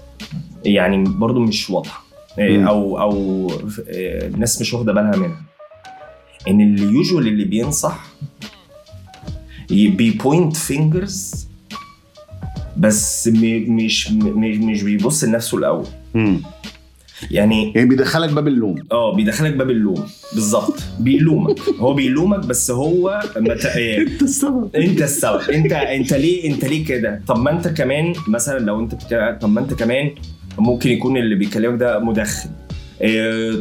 [0.66, 2.04] يعني برضو مش واضحة.
[2.40, 2.68] إيه،.
[2.68, 3.48] أو أو
[3.88, 5.42] إيه، الناس مش واخدة بالها منها.
[6.48, 8.06] إن اللي usually بينصح
[9.70, 11.48] بي point fingers
[12.82, 14.12] بس مش مش
[14.60, 15.86] مش بيبص لنفسه الأول.
[16.13, 16.41] مم.
[17.32, 18.76] يعني يعني بيدخلك باب اللوم.
[18.91, 20.04] آه بيدخلك باب اللوم.
[20.34, 20.80] بالظبط.
[21.00, 21.60] بيلومك.
[21.80, 23.65] هو بيلومك بس هو مت...
[23.65, 24.76] إيه، انت السبب.
[24.76, 25.41] انت السبب.
[25.50, 29.50] انت انت ليه انت ليه كده؟ طب ما انت كمان مثلا لو انت بتتكلم طب
[29.50, 30.12] ما انت كمان
[30.58, 32.50] ممكن يكون اللي بيكلمك ده مدخن.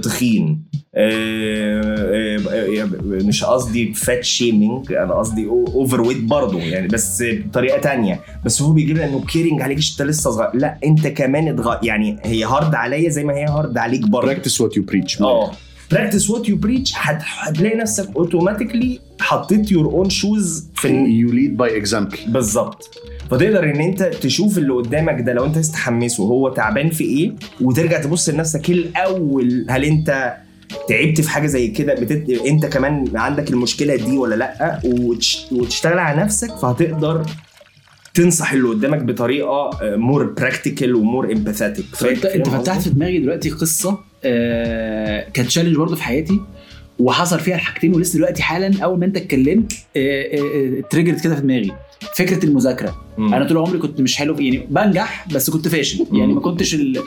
[0.00, 0.70] تخين.
[0.94, 8.20] آه آه آه مش قصدي fat shaming أنا قصدي overweight برضه يعني بس بطريقة تانية.
[8.44, 10.50] بس هو بيجي إنه caring عليك أنت لسه صغير.
[10.54, 11.76] لا أنت كمان اتغ...
[11.82, 14.26] يعني هي hard عليا زي ما هي hard عليك برضه.
[14.26, 15.52] practice what you preach آه.
[15.92, 21.76] practice what you preach هتلاقي نفسك automatically حطيت your own shoes ف you lead by
[21.76, 22.90] example بالظبط.
[23.30, 27.32] فتقدر إن أنت تشوف اللي قدامك ده لو أنت عايز تحمسه هو تعبان في إيه؟
[27.60, 30.36] وترجع تبص لنفسك الأول؟ هل أنت
[30.88, 32.30] تعبت في حاجة زي كده؟ بتت...
[32.30, 35.46] أنت كمان عندك المشكلة دي ولا لأ؟ وتش...
[35.52, 37.22] وتشتغل على نفسك فهتقدر
[38.14, 43.50] تنصح اللي قدامك بطريقة more practical و more empathetic فانت انت فتحت في دماغي دلوقتي
[43.50, 46.40] قصة آه كانت challenge برضه في حياتي
[46.98, 49.72] وحصل فيها الحاجتين ولسه دلوقتي حالا أول ما أنت اتكلمت
[50.90, 51.72] triggered كده في دماغي.
[52.16, 53.04] فكرة المذاكرة.
[53.18, 56.06] أنا طول عمري كنت مش حلو يعني بنجح بس كنت فاشل.
[56.12, 56.98] يعني ما كنتش ال...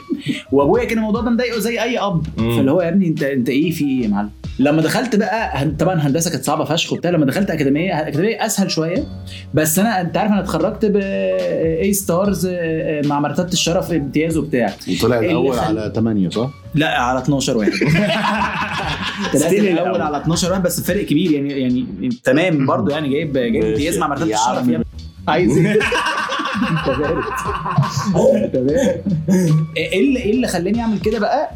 [0.52, 2.26] وأبويا كان الموضوع ده مضايقه زي أي أب.
[2.38, 2.56] مم.
[2.56, 5.94] فاللي هو يا ابني انت أنت إيه في إيه يا معلم؟ لما دخلت بقى طبعا
[5.94, 9.04] هندسة كانت صعبة فشخ وبتاع لما دخلت أكاديمية أكاديمية أسهل شوية
[9.54, 10.96] بس أنا أنت عارف أنا اتخرجت ب
[11.82, 12.46] A stars
[13.04, 17.70] مع مرتبة الشرف امتياز وبتاع وطلع الأول على 8 صح؟ لا على 12 واحد
[19.32, 20.00] طلعت الأول.
[20.00, 21.86] على 12 واحد بس فرق كبير يعني يعني
[22.24, 24.68] تمام برضو يعني جايب جايب امتياز مع مرتبة الشرف.
[24.68, 24.84] يعني
[25.28, 25.78] عايز إيه؟
[26.70, 27.24] انت بارد
[29.76, 31.50] إيه اللي إيه اللي خلاني أعمل كده بقى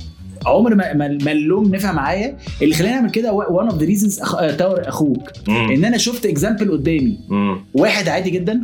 [0.46, 2.36] عمر ما ما اللوم نفع معايا.
[2.62, 4.20] اللي خلاني أعمل كده one of the reasons
[4.58, 5.30] تاور أخوك.
[5.48, 7.18] إن أنا شفت example قدامي.
[7.74, 8.60] واحد عادي جدا.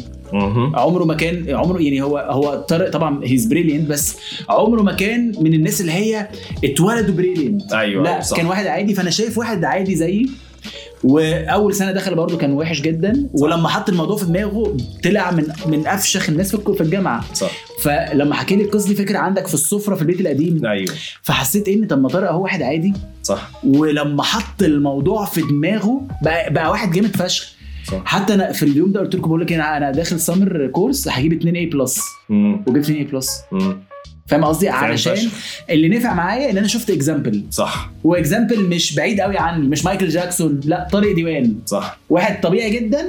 [0.75, 4.17] عمره ما كان عمره يعني هو هو طارق طبعا he's brilliant بس
[4.49, 6.29] عمره ما كان من الناس اللي هي
[6.65, 8.37] اتولدوا brilliant أيوه لا صح.
[8.37, 10.31] كان واحد عادي فأنا شايف واحد عادي زيي
[11.05, 15.87] وأول سنة دخل برضه كان وحش جدا ولما حط الموضوع في دماغه طلع من من
[15.87, 17.35] افشخ الناس في الجامعة.
[17.35, 17.51] صح.
[17.83, 20.95] فلما حكى لي القصة دي فكره عندك في السفرة في البيت القديم؟ أيوه.
[21.23, 22.93] فحسيت إن طب ما طارق هو واحد عادي.
[23.23, 23.51] صح.
[23.65, 27.55] ولما حط الموضوع في دماغه بقى, بقى واحد جامد فشخ.
[27.91, 28.03] صح.
[28.05, 31.57] حتى أنا في اليوم ده قلت لكم بقول لك أنا داخل summer course هجيب 2
[31.57, 32.01] A plus.
[32.31, 33.41] وجبت 2 A plus.
[34.27, 35.29] فاهم قصدي؟ علشان.
[35.71, 37.91] اللي نفع معايا إن أنا شفت example صح.
[38.05, 41.55] و example مش بعيد قوي عني مش مايكل جاكسون لا طارق ديوان.
[41.67, 41.99] صح.
[42.11, 43.09] واحد طبيعي جدا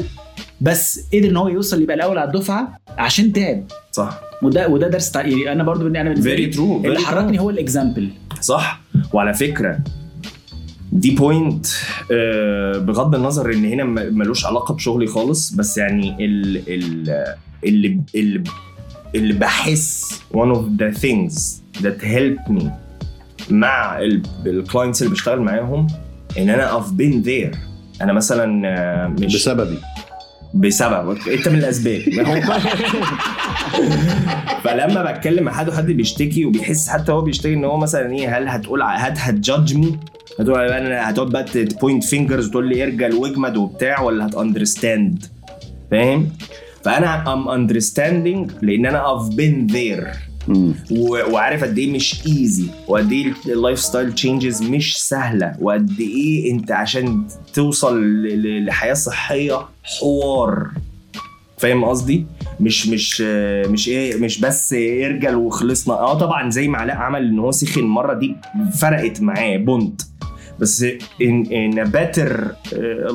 [0.62, 4.22] بس قدر إن هو يوصل يبقى الأول على الدفعة عشان تعب صح.
[4.44, 5.22] وده وده درس تع...
[5.22, 8.10] يعني أنا برضو أنا very true اللي حركني هو ال example
[8.42, 8.82] صح.
[9.14, 9.80] وعلى فكرة
[10.92, 11.66] دي point
[12.80, 17.26] بغض النظر إن هنا ملوش علاقة بشغلي خالص بس يعني ال ال
[17.66, 18.44] اللي اللي
[19.16, 21.34] اللي بحس one of the things
[21.84, 22.64] that helped me
[23.50, 24.00] مع
[24.46, 25.88] ال clients اللي بشتغل معاهم
[26.38, 27.58] إن أنا I've been there.
[28.02, 29.78] أنا مثلا آه، مش بسببي.
[30.54, 31.18] بسبب.
[31.28, 32.02] أنت من الأسباب.
[34.64, 38.48] فلما بتكلم مع حد وحد بيشتكي وبيحس حتى هو بيشتكي إن هو مثلا إيه هل
[38.48, 40.00] هتقول هت هت judge me
[40.40, 45.26] هتقول أنا هتقعد بقى ت point fingers وتقول لي ارجل واجمد وبتاع ولا هت understand
[45.92, 46.30] فاهم؟
[46.86, 49.04] فانا am understanding لأن أنا
[49.72, 50.08] there.
[50.48, 50.74] مم.
[50.92, 56.52] و- وعارف قد إيه مش easy وقد إيه ال lifestyle changes مش سهلة وقد إيه
[56.52, 58.02] أنت عشان توصل
[58.66, 60.68] لحياة صحية حوار.
[61.58, 62.26] فاهم قصدي؟
[62.60, 63.22] مش مش
[63.70, 65.94] مش إيه مش بس ارجل وخلصنا.
[65.94, 68.36] آه طبعا زي ما علاء عمل إن هو سخن المرة دي
[68.80, 70.02] فرقت معاه point.
[70.60, 70.86] بس
[71.22, 72.56] ان إن better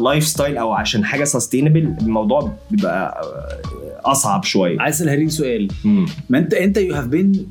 [0.05, 3.23] lifestyle أو عشان حاجة sustainable الموضوع بيبقى
[4.05, 4.81] آه، أصعب شوية.
[4.81, 5.69] عايز أسأل هرين سؤال.
[5.85, 6.07] مم.
[6.31, 7.47] ما انت أنت you have been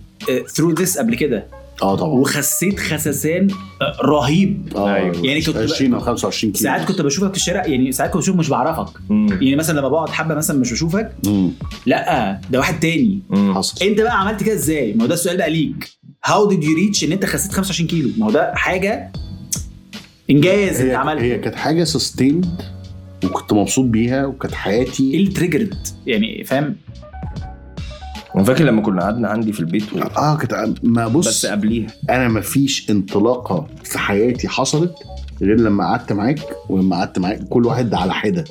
[0.47, 1.45] through this قبل كده.
[1.81, 2.09] آه طبعا.
[2.11, 3.47] وخسيت خسسان
[3.81, 4.73] آه، رهيب.
[4.75, 5.25] آه أيوة.
[5.25, 6.63] يعني كنت 20 أو 25 كيلو.
[6.63, 8.93] ساعات كنت بشوفك في الشارع يعني ساعات كنت بشوفك مش بعرفك.
[9.09, 9.27] مم.
[9.31, 11.51] يعني مثلا لما بقعد حبة مثلا مش بشوفك مم.
[11.85, 13.19] لأ ده واحد تاني.
[13.29, 13.53] مم.
[13.55, 13.85] حصل.
[13.85, 15.89] أنت بقى عملت كده إزاي؟ ما هو ده السؤال بقى ليك.
[16.25, 19.11] how did you reach إن أنت خسيت 25 كيلو؟ ما هو ده حاجة
[20.31, 21.21] إنجاز أنت هي, عملته.
[21.23, 22.45] هي كانت حاجة sustained
[23.25, 25.75] وكنت مبسوط بيها وكانت إيه حياتي اللي triggered
[26.07, 26.75] يعني فاهم؟
[28.35, 29.99] أنا فاكر لما كنا قعدنا عندي في البيت و...
[29.99, 31.87] آه كنت ما بس بص قبليها.
[32.09, 34.93] أنا ما فيش انطلاقة في حياتي حصلت
[35.41, 36.39] غير لما قعدت معاك
[36.69, 38.43] ولما قعدت معاك كل واحد على حدة.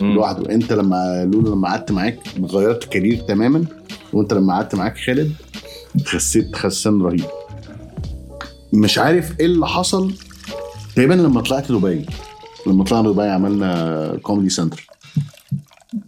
[0.00, 0.54] لوحده.
[0.54, 3.64] أنت لما لولو لما قعدت معاك غيرت career تماما
[4.12, 5.32] وأنت لما قعدت معاك خالد
[6.04, 7.24] خسيت خسان رهيب.
[8.72, 10.12] مش عارف إيه اللي حصل
[10.96, 12.06] تقريبا لما طلعت دبي
[12.66, 14.86] لما طلعنا دبي عملنا comedy center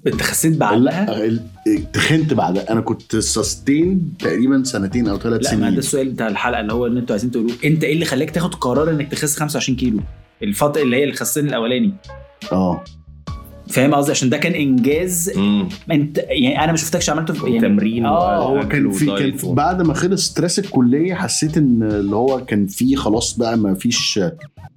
[0.06, 1.40] انت خسيت بعدها؟ لا
[1.92, 2.72] تخنت بعدها.
[2.72, 6.72] أنا كنت sustain تقريبا سنتين أو ثلاث لا ما ده سنين السؤال بتاع الحلقة اللي
[6.72, 7.52] هو اللي أنتوا عايزين تقولوه.
[7.64, 10.00] أنت إيه اللي خلاك تاخد قرار إنك تخس 25 كيلو؟
[10.42, 11.94] الفترة اللي هي الخسان الأولاني.
[12.52, 12.84] آه.
[13.68, 15.68] فاهم قصدي عشان ده كان إنجاز مم.
[15.92, 19.52] انت يعني أنا ما شفتكش عملته في يعني تمرين آه هو كان في كان و-
[19.54, 24.20] بعد ما خلص stress الكلية حسيت إن اللي هو كان في خلاص بقى ما فيش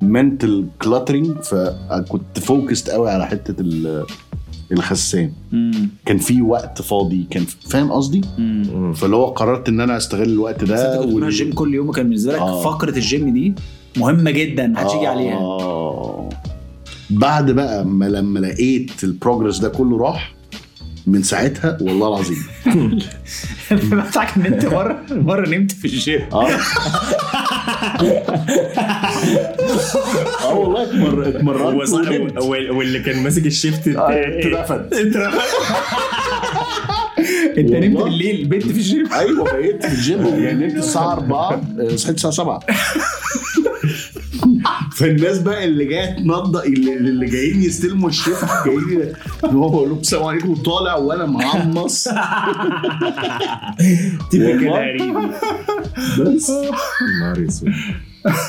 [0.02, 4.06] mental cluttering فكنت focused قوي على حتة ال-
[4.72, 5.90] الخسان مم.
[6.06, 8.22] كان في وقت فاضي كان فاهم قصدي.
[8.96, 11.90] فاللي هو قررت إن أنا أستغل الوقت بس أنت ده كنت بتروح الجيم كل يوم
[11.90, 12.64] وكان بالنسبة لك آه.
[12.64, 13.54] فقرة الجيم دي
[13.98, 16.30] مهمة جدا محدش يجي عليها آه.
[17.10, 20.34] بعد بقى ما لما لقيت ال progress ده كله راح
[21.08, 22.38] من ساعتها والله العظيم.
[24.10, 26.22] بتاعك ان انت مرة مرة نمت في الجيم.
[26.34, 26.50] آه.
[30.44, 34.94] آه والله اتمر- اتمرنت واللي كان ماسك ال shift اترفد.
[37.58, 38.04] انت نمت.
[38.04, 39.14] بالليل بت في الجيم.
[39.14, 42.60] أيوه بقيت في الجيم يعني نمت الساعة 4 آه، صحيت الساعة 7
[45.00, 49.14] فالناس بقى اللي جاية تنضف اللي, اللي جايين يستلموا ال shift جايين
[49.46, 52.08] هو بقول لهم السلام عليكم طالع وأنا معمص.
[54.58, 55.32] والله.
[56.20, 56.52] بس.
[57.22, 57.72] نهار اسود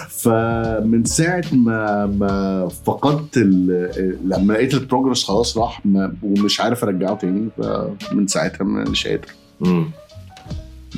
[0.09, 6.85] فمن ساعة ما ما فقدت ال- لما لقيت ال progress خلاص راح ما ومش عارف
[6.85, 9.29] أرجعه تاني فمن ساعتها مش قادر.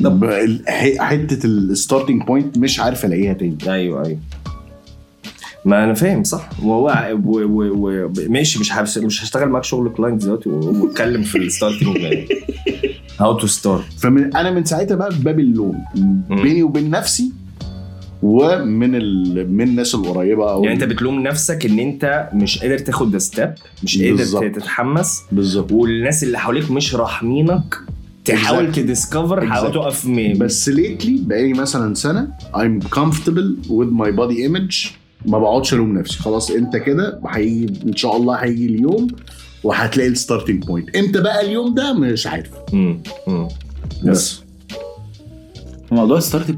[0.05, 0.25] طب
[0.99, 3.59] حتة ال starting point مش عارف ألاقيها تاني.
[3.67, 4.19] أيوه أيوه.
[5.65, 6.49] ما أنا فاهم صح.
[6.63, 7.73] وهو و- و-
[8.07, 11.99] و- ماشي مش هبس مش هشتغل معاك شغل client دلوقتي واتكلم في ال starting
[13.21, 15.79] how to start فمن أنا من ساعتها بقى في باب اللوم
[16.31, 17.33] بيني وبين نفسي
[18.23, 19.51] ومن ال...
[19.53, 23.55] من الناس القريبة أو يعني أنت بتلوم نفسك إن أنت مش قادر تاخد the step
[23.85, 23.99] مش.
[24.03, 25.73] قادر تتحمس بالظبط.
[25.73, 27.75] والناس اللي حواليك مش راحمينك
[28.25, 28.77] تحاول Exactly.
[28.77, 29.75] ت discover حاول Exactly.
[29.75, 30.33] تقف م...
[30.39, 34.89] بس lately بقالي مثلا سنة I'm comfortable with my body image
[35.27, 39.07] ما بقعدش الوم نفسي خلاص انت كده هيجي إن شاء الله هيجي اليوم
[39.65, 43.03] وهتلاقي ال starting point إمتى بقى اليوم ده مش عارف مم.
[43.29, 43.49] مم.
[44.05, 44.41] بس
[45.91, 46.51] موضوع ال start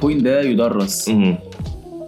[0.00, 1.38] point ده يدرس مم.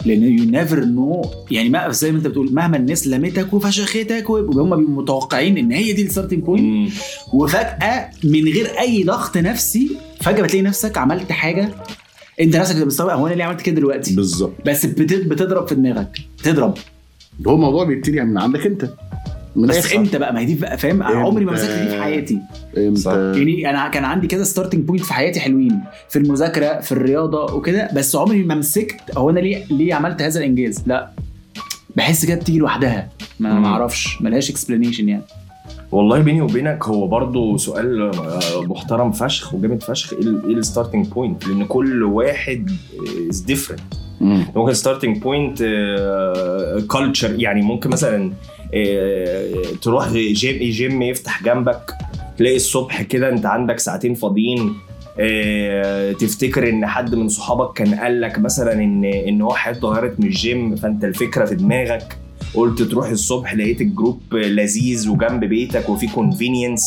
[0.05, 4.75] لأن you never know يعني ما زي ما انت بتقول مهما الناس لمتك وفشختك وهم
[4.75, 6.91] بيبقوا متوقعين إن هي دي ال starting point.
[7.33, 11.69] وفجأة من غير أي ضغط نفسي فجأة بتلاقي نفسك عملت حاجة
[12.41, 14.53] انت نفسك بتبقى مستوعب هو أنا ليه عملت كده دلوقتي؟ بالظبط.
[14.65, 16.17] بس بت- بتضرب في دماغك.
[16.39, 16.77] بتضرب
[17.47, 18.89] هو الموضوع بيبتدي من عندك انت.
[19.55, 19.93] من بس.
[19.95, 22.39] إمتى بقى؟ ما هي دي بقى فاهم؟ عمري ما؟ مسكت دي في حياتي.
[22.77, 25.79] إمتى؟ يعني أنا كان عندي كذا starting point في حياتي حلوين.
[26.09, 30.39] في المذاكرة في الرياضة وكده بس عمري ما مسكت هو أنا ليه ليه عملت هذا
[30.39, 31.09] الإنجاز؟ لا.
[31.95, 33.09] بحس كده بتيجي لوحدها.
[33.39, 34.21] ما أعرفش.
[34.21, 35.23] ملهاش explanation يعني.
[35.91, 40.13] والله بيني وبينك هو برضو سؤال آه، محترم فشخ وجامد فشخ.
[40.13, 42.69] إيه ال- ال starting point لأن كل واحد
[43.29, 43.79] از different
[44.21, 44.45] مم.
[44.55, 45.57] ممكن starting point
[46.87, 48.31] culture يعني ممكن مثلا
[48.73, 51.91] آه، تروح gym gym يفتح جنبك
[52.37, 54.73] تلاقي الصبح كده أنت عندك ساعتين فاضيين
[55.19, 60.19] آه، تفتكر إن حد من صحابك كان قال لك مثلا إن إن هو حياته اتغيرت
[60.19, 62.17] من الجيم فأنت الفكرة في دماغك.
[62.57, 66.81] قلت تروح الصبح لقيت ال group لذيذ وجنب بيتك وفي convenience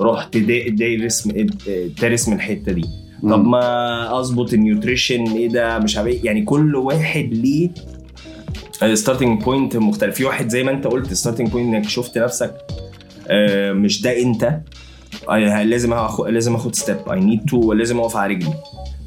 [0.00, 1.28] رحت دا- دارس
[2.00, 2.84] دارس من الحتة دي.
[3.22, 6.24] طب ما أظبط ال nutrition إيه ده؟ مش عارف إيه.
[6.24, 7.70] يعني كل واحد ليه
[8.94, 10.14] starting point مختلف.
[10.14, 12.54] في واحد زي ما أنت قلت starting point إنك شفت نفسك
[13.28, 14.60] آه، مش ده أنت.
[15.28, 16.20] آه، لازم أخ...
[16.20, 18.52] لازم آخد step I need to لازم أقف على رجلي.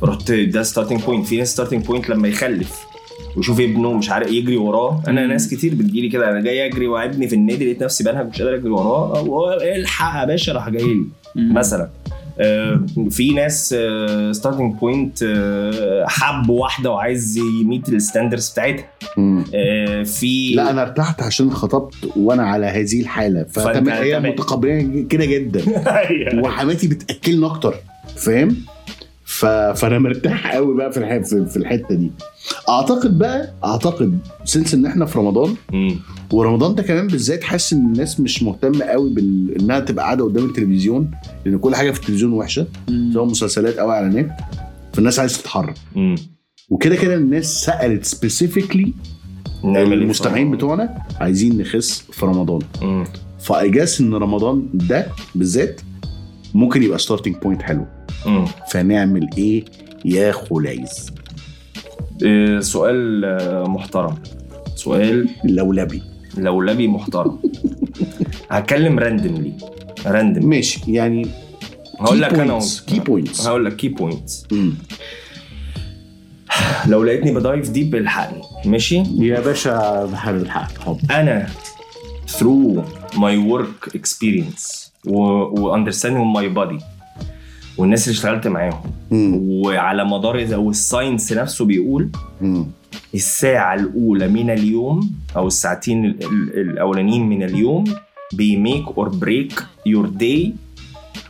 [0.02, 2.91] فرحت ده starting point في ناس starting point لما يخلف.
[3.38, 5.04] ويشوف ابنه مش عارف يجري وراه.
[5.08, 8.42] أنا ناس كتير بتجيلي كده أنا جاي أجري وابني في النادي لقيت نفسي بنهج مش
[8.42, 9.58] قادر أجري وراه.
[9.76, 11.90] الحق يا باشا راح جاي لي مثلا.
[12.40, 13.76] آه، في ناس
[14.32, 15.18] starting point
[16.08, 18.86] حب واحدة وعايز يميت ال standards بتاعتها.
[19.56, 23.44] آه، في لا أنا ارتحت عشان خطبت وأنا على هذه الحالة.
[23.44, 24.32] فأنت فتم هي تمام.
[24.32, 25.62] متقبلين كده جدا.
[26.10, 26.44] أيوة.
[26.44, 27.76] وحماتي بتأكلني أكتر
[28.16, 28.58] فاهم؟
[29.42, 29.46] ف.
[29.46, 31.18] فأنا مرتاح قوي بقى في الح...
[31.18, 32.12] في في الحتة دي
[32.70, 35.96] أعتقد بقى أعتقد since إن إحنا في رمضان مم.
[36.34, 39.56] ورمضان ده كمان بالذات حاسس إن الناس مش مهتمة قوي بال...
[39.62, 41.12] إنها تبقى قاعدة قدام التلفزيون
[41.46, 42.68] لأن كل حاجة في التلفزيون وحشة
[43.14, 44.30] سواء مسلسلات أو إعلانات
[44.94, 45.74] فالناس عايزة تتحرك.
[46.70, 48.94] وكده كده الناس سألت specifically
[49.66, 53.04] إيه المستمعين بتوعنا عايزين نخس في رمضان مم.
[53.40, 55.82] ف I guess إن رمضان ده بالذات
[56.54, 57.86] ممكن يبقى starting point حلو
[58.26, 58.46] مم.
[58.72, 59.66] فنعمل إيه
[60.06, 61.12] يا خلايز
[62.24, 64.16] إيه، سؤال آه، محترم.
[64.76, 66.04] سؤال لولبي.
[66.38, 67.40] لولبي محترم.
[68.52, 69.54] هتكلم randomly
[70.06, 71.28] random ماشي يعني
[72.00, 74.48] هقول لك أنا key points هقول لك key points
[76.88, 81.48] لو لقيتني ب dive deep الحقني ماشي؟ يا باشا الحق حب أنا
[82.28, 82.82] through
[83.16, 86.84] my work experience و, و understanding my body
[87.78, 88.82] والناس اللي اشتغلت معاهم.
[89.12, 92.10] وعلى مدار ده وال science نفسه بيقول
[93.16, 97.84] الساعة الأولى من اليوم أو الساعتين ال- ال- الأولانيين من اليوم
[98.34, 100.54] بي make or break your day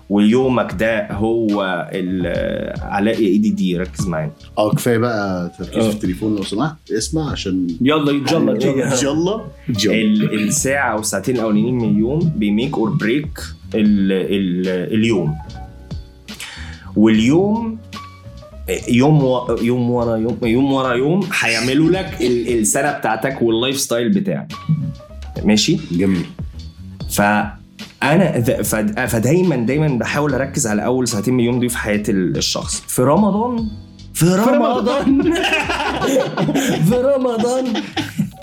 [0.09, 4.31] ويومك ده هو ال- علاء ADD ركز معايا.
[4.57, 5.89] آه كفاية بقى تركيز آه.
[5.89, 6.91] في التليفون لو سمحت.
[6.91, 9.41] اسمع عشان يلا يلا يلا يلا
[9.85, 13.39] يلا ال- الساعة أو الساعتين الأولانيين من اليوم بي make or break
[13.75, 15.35] ال ال اليوم.
[16.95, 17.77] واليوم
[18.89, 19.55] يوم و...
[19.61, 24.51] يوم ورا يوم يوم ورا يوم هيعملوا لك ال- السنة بتاعتك وال lifestyle بتاعك.
[25.45, 26.25] ماشي؟ جميل.
[27.09, 32.03] فأنا ذ- فد- فدايما دايما بحاول أركز على أول ساعتين من اليوم دي في حياة
[32.09, 32.83] ال- الشخص.
[32.87, 33.67] في رمضان
[34.13, 35.33] في رمضان.
[36.89, 37.65] في رمضان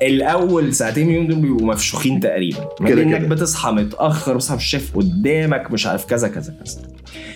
[0.03, 2.69] الأول ساعتين من اليوم دول بيبقوا مفشوخين تقريبا.
[2.87, 3.21] كده إنك.
[3.21, 6.83] بتصحى متأخر بتصحى مش شايف قدامك مش عارف كذا كذا كذا.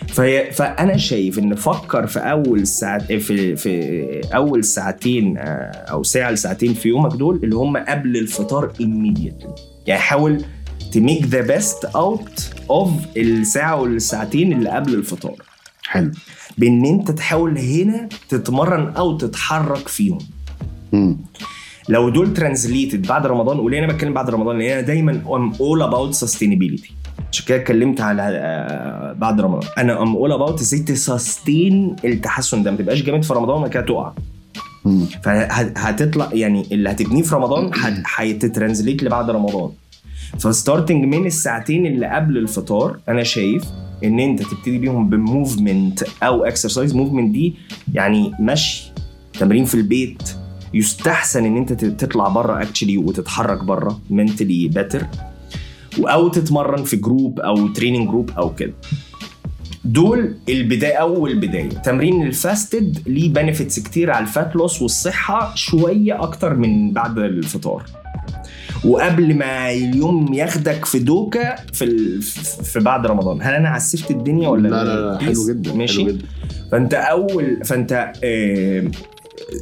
[0.08, 5.42] فهي فأنا شايف إن فكر في أول ساعة في في أول ساعتين آه،
[5.90, 9.60] أو ساعة لساعتين في يومك دول اللي هم قبل الفطار immediately.
[9.86, 10.44] يعني حاول
[10.92, 15.36] ت make the best out of الساعة والساعتين اللي قبل الفطار.
[15.82, 16.10] حلو.
[16.58, 20.18] بإن أنت تحاول هنا تتمرن أو تتحرك فيهم.
[20.92, 21.16] مم.
[21.88, 25.82] لو دول translated بعد رمضان وليه أنا بتكلم بعد رمضان؟ لأن أنا دايما am all
[25.82, 26.94] about sustainability
[27.32, 29.70] عشان كده اتكلمت على آه، بعد رمضان.
[29.78, 33.70] أنا am all about إزاي ت sustain التحسن ده؟ ما تبقاش جامد في رمضان وبعد
[33.70, 34.12] كده تقع.
[35.22, 37.70] فهتطلع يعني اللي هتبنيه في رمضان
[38.16, 39.70] هيت translate لبعد رمضان.
[40.38, 43.64] ف starting من الساعتين اللي قبل الفطار أنا شايف
[44.04, 47.54] إن أنت تبتدي بيهم ب movement أو exercise movement دي
[47.94, 48.92] يعني مشي
[49.40, 50.22] تمرين في البيت.
[50.74, 55.06] يستحسن إن أنت تطلع بره actually وتتحرك بره mentally better
[55.98, 58.72] أو تتمرن في group أو training group أو كده.
[59.84, 65.54] دول البداية اول بدايه تمرين ال fasted ليه benefits كتير على ال fat loss والصحة
[65.54, 67.84] شوية أكتر من بعد الفطار.
[68.84, 72.20] وقبل ما اليوم ياخدك في دوكه في.
[72.64, 73.42] في بعد رمضان.
[73.42, 76.04] هل أنا عسفت الدنيا ولا لا لا لا حلو جدا ماشي.
[76.04, 76.26] حلو جدا.
[76.72, 78.90] فأنت أول فأنت آه،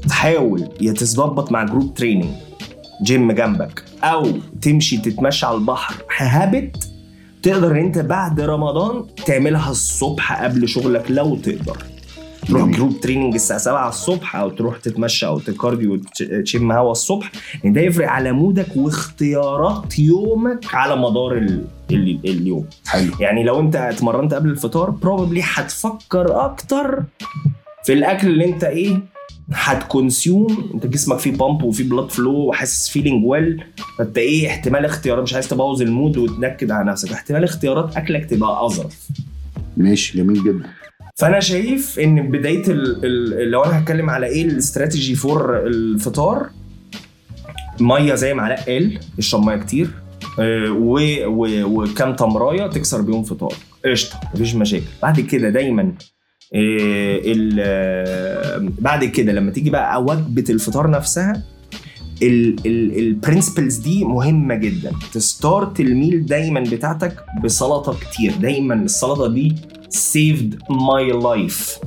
[0.09, 2.31] تحاول يا تظبط مع group training
[3.03, 4.27] gym جنبك أو
[4.63, 6.77] تمشي تتمشى على البحر habit
[7.43, 11.77] تقدر إن أنت بعد رمضان تعملها الصبح قبل شغلك لو تقدر.
[12.49, 12.69] تروح.
[12.71, 16.01] group training الساعة 7 الصبح أو تروح تتمشى أو ت cardio
[16.45, 17.33] تشم هوا الصبح.
[17.65, 21.65] لأن ده يفرق على مودك واختيارات يومك على مدار ال...
[21.91, 22.19] ال...
[22.25, 22.67] اليوم.
[22.87, 23.13] حلو.
[23.21, 27.03] يعني لو أنت اتمرنت قبل الفطار probably هتفكر أكتر
[27.85, 29.01] في الأكل اللي أنت إيه
[29.53, 33.65] هت consume أنت جسمك فيه pump وفيه blood flow وحاسس feeling well
[33.99, 38.31] فانت إيه احتمال اختيارات مش عايز تبوظ ال mood وتنكد على نفسك احتمال اختيارات أكلك
[38.31, 39.09] تبقى أظرف.
[39.77, 40.63] ماشي جميل جدا.
[41.17, 46.51] فأنا شايف إن بداية ال ال لو أنا هتكلم على إيه الاستراتيجي for الفطار
[47.81, 49.91] مية زي ما علاء قال اشرب مية كتير
[50.39, 50.71] آه،
[51.67, 53.55] وكام تمراية تكسر بيهم فطار.
[53.85, 54.85] قشطة مفيش مشاكل.
[55.03, 55.93] بعد كده دايما
[58.81, 61.43] بعد كده لما تيجي بقى وجبة الفطار نفسها
[62.23, 64.93] ال principles دي مهمة جدا.
[65.13, 68.33] ت start ال meal دايما بتاعتك بسلطة كتير.
[68.41, 69.55] دايما السلطة دي
[69.95, 71.85] saved my life.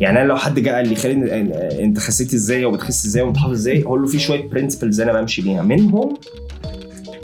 [0.00, 3.52] يعني أنا لو حد جه قال لي خالد آه، أنت خسيت إزاي وبتخس إزاي وبتحافظ
[3.52, 5.62] إزاي؟ أقول له في شوية principles أنا بمشي بيها.
[5.62, 6.14] منهم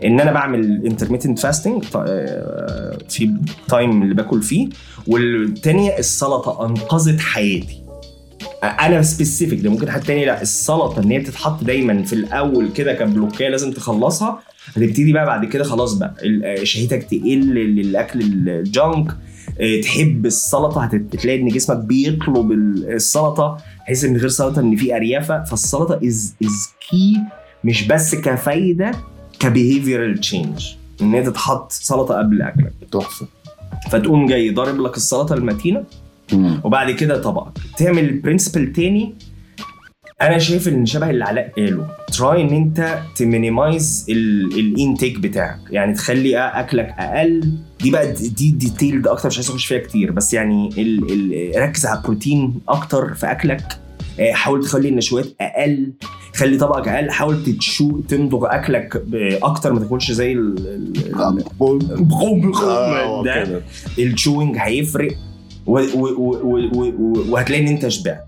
[0.05, 1.85] ان أنا بعمل intermittent fasting
[3.09, 3.35] في
[3.69, 4.69] time اللي باكل فيه.
[5.07, 7.83] والتانية السلطة أنقذت حياتي.
[8.63, 12.93] أنا specific ده ممكن حد تاني لا السلطة إن هي بتتحط دايما في الأول كده
[12.93, 14.41] كبلوكية لازم تخلصها.
[14.77, 19.17] هتبتدي بقى بعد كده خلاص بقى ال- شهيتك تقل للأكل ال junk
[19.61, 23.57] آه، تحب السلطة هتلاقي إن جسمك بيطلب ال- السلطة
[23.87, 25.45] تحس إن غير سلطة إن في أريافة.
[25.45, 27.17] فالسلطة is is key
[27.65, 28.91] مش بس كفايدة
[29.41, 30.67] ك behavioral change
[31.03, 33.27] إن هي تتحط سلطة قبل اكلك تحفة.
[33.91, 35.85] فتقوم جاي ضارب لك السلطة المتينة
[36.33, 36.61] مم.
[36.65, 37.59] وبعد كده طبقك.
[37.77, 39.15] تعمل ال principle تاني
[40.23, 41.87] أنا شايف إن شبه اللي علاء قاله.
[42.13, 45.59] try إن أنت ت minimize ال intake بتاعك.
[45.71, 47.53] يعني تخلي أكلك أقل.
[47.81, 50.13] دي بقى دي detailed أكتر مش عايز أخش فيها كتير.
[50.13, 53.81] بس يعني ال ال ركز على البروتين أكتر في أكلك.
[54.33, 55.93] حاول تخلي النشويات أقل
[56.35, 59.03] خلي طبقك أقل حاول chew تمضغ أكلك
[59.43, 61.15] أكتر ما تاكلش زي ال- ال-
[62.65, 63.63] آه، ده.
[63.99, 65.13] ال chewing هيفرق
[67.29, 68.25] وهتلاقي إن أنت شبعت.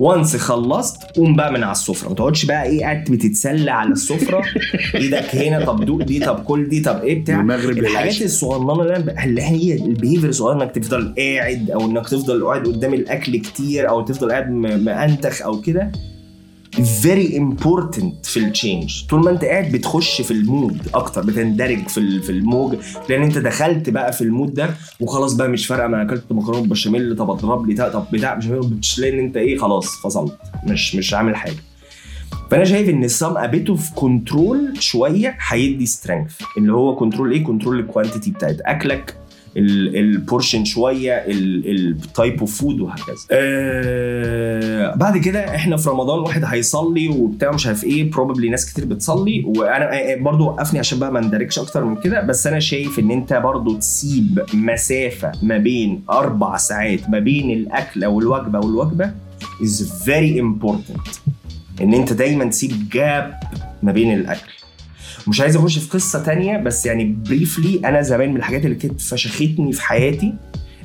[0.00, 2.08] و once خلصت قوم بقى من على السفرة.
[2.08, 4.42] ما تقعدش بقى إيه قاعد بتتسلى على السفرة.
[4.94, 7.40] إيدك هنا طب دوق دي طب كل دي طب إيه بتاع.
[7.40, 8.22] المغرب الحاجات.
[8.22, 13.36] الصغننة اللي, هي ال behavior الصغير إنك تفضل قاعد أو إنك تفضل قاعد قدام الأكل
[13.36, 15.92] كتير أو تفضل قاعد مأنتخ أو كده؟
[16.76, 21.88] Very important في ال change طول ما انت قاعد بتخش في ال mood أكتر بتندرج
[21.88, 22.74] في في ال mood
[23.08, 26.66] لأن انت دخلت بقى في ال mood ده وخلاص بقى مش فارقة ما أكلت مكرونة
[26.68, 30.38] بشاميل طب اضرب لي طب بتاع مش تلاقي ان انت إيه خلاص فصلت.
[30.66, 31.56] مش مش عامل حاجة.
[32.50, 37.32] فأنا شايف إن ال some a bit of control شوية هيدي strength اللي هو control
[37.32, 39.16] إيه؟ control ال quantity بتاعت أكلك
[39.56, 43.16] ال portion شوية ال type of food وهكذا.
[43.30, 48.84] آه بعد كده إحنا في رمضان واحد هيصلي وبتاع مش عارف إيه probably ناس كتير
[48.84, 49.44] بتصلي.
[49.46, 52.20] وأنا آه، برضو وقفني عشان بقى ما ندركش أكتر من كده.
[52.20, 58.04] بس أنا شايف إن أنت برضو تسيب مسافة ما بين أربع ساعات ما بين الاكل
[58.04, 59.10] أو الوجبه والوجبة
[59.62, 61.20] is very important.
[61.82, 63.34] إن أنت دايما تسيب gap
[63.82, 64.52] ما بين الأكل.
[65.28, 69.00] مش عايز اخش في قصة تانية بس يعني briefly أنا زمان من الحاجات اللي كانت
[69.00, 70.34] فشختني في حياتي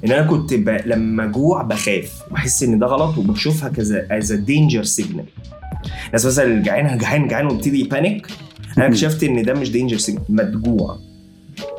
[0.06, 0.70] إن أنا كنت ب...
[0.86, 5.26] لما جوع بخاف بحس إن ده غلط وبشوفها كذا as danger signal
[6.14, 8.28] ناس مثلا جعان جعان جعان وابتدي ي panic
[8.78, 10.98] أنا اكتشفت إن ده مش danger signal ما تجوع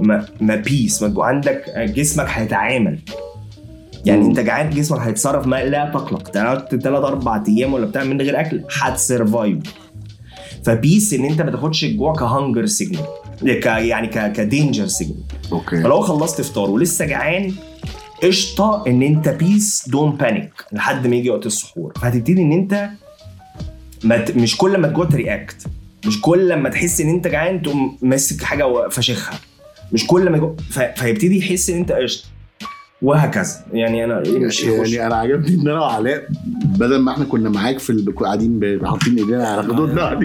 [0.01, 1.27] ما ما peace ما تجوع.
[1.27, 2.99] عندك جسمك هيتعامل.
[4.05, 4.27] يعني.
[4.27, 6.27] أنت جعان جسمك هيتصرف ما لا تقلق.
[6.27, 9.59] انت قعدت ثلاث أربع أيام ولا بتاع من غير أكل هت survive
[10.67, 13.05] ف peace ان انت ما تاخدش الجوع ك hunger signal
[13.43, 15.23] ك يعني ك ك danger signal.
[15.53, 15.83] okay.
[15.83, 17.55] فلو خلصت فطار ولسه جعان
[18.23, 21.93] قشطة ان انت peace don't panic لحد ما يجي وقت السحور.
[22.03, 22.89] فهتبتدي ان انت
[24.05, 24.37] ما ت...
[24.37, 25.67] مش كل ما تجوع ت react
[26.07, 29.39] مش كل لما تحس ان انت جعان تقوم ماسك حاجة وفشخها
[29.93, 30.57] مش كل ما جو...
[30.71, 30.79] ف...
[30.79, 32.29] فيبتدي يحس ان انت قشطة.
[33.03, 33.53] وهكذا.
[33.73, 36.27] يعني أنا مش هخش يعني أنا عجبني إن أنا وعلاء.
[36.79, 40.21] بدل ما إحنا كنا معاك في ال- قاعدين حاطين إيدينا على خدودنا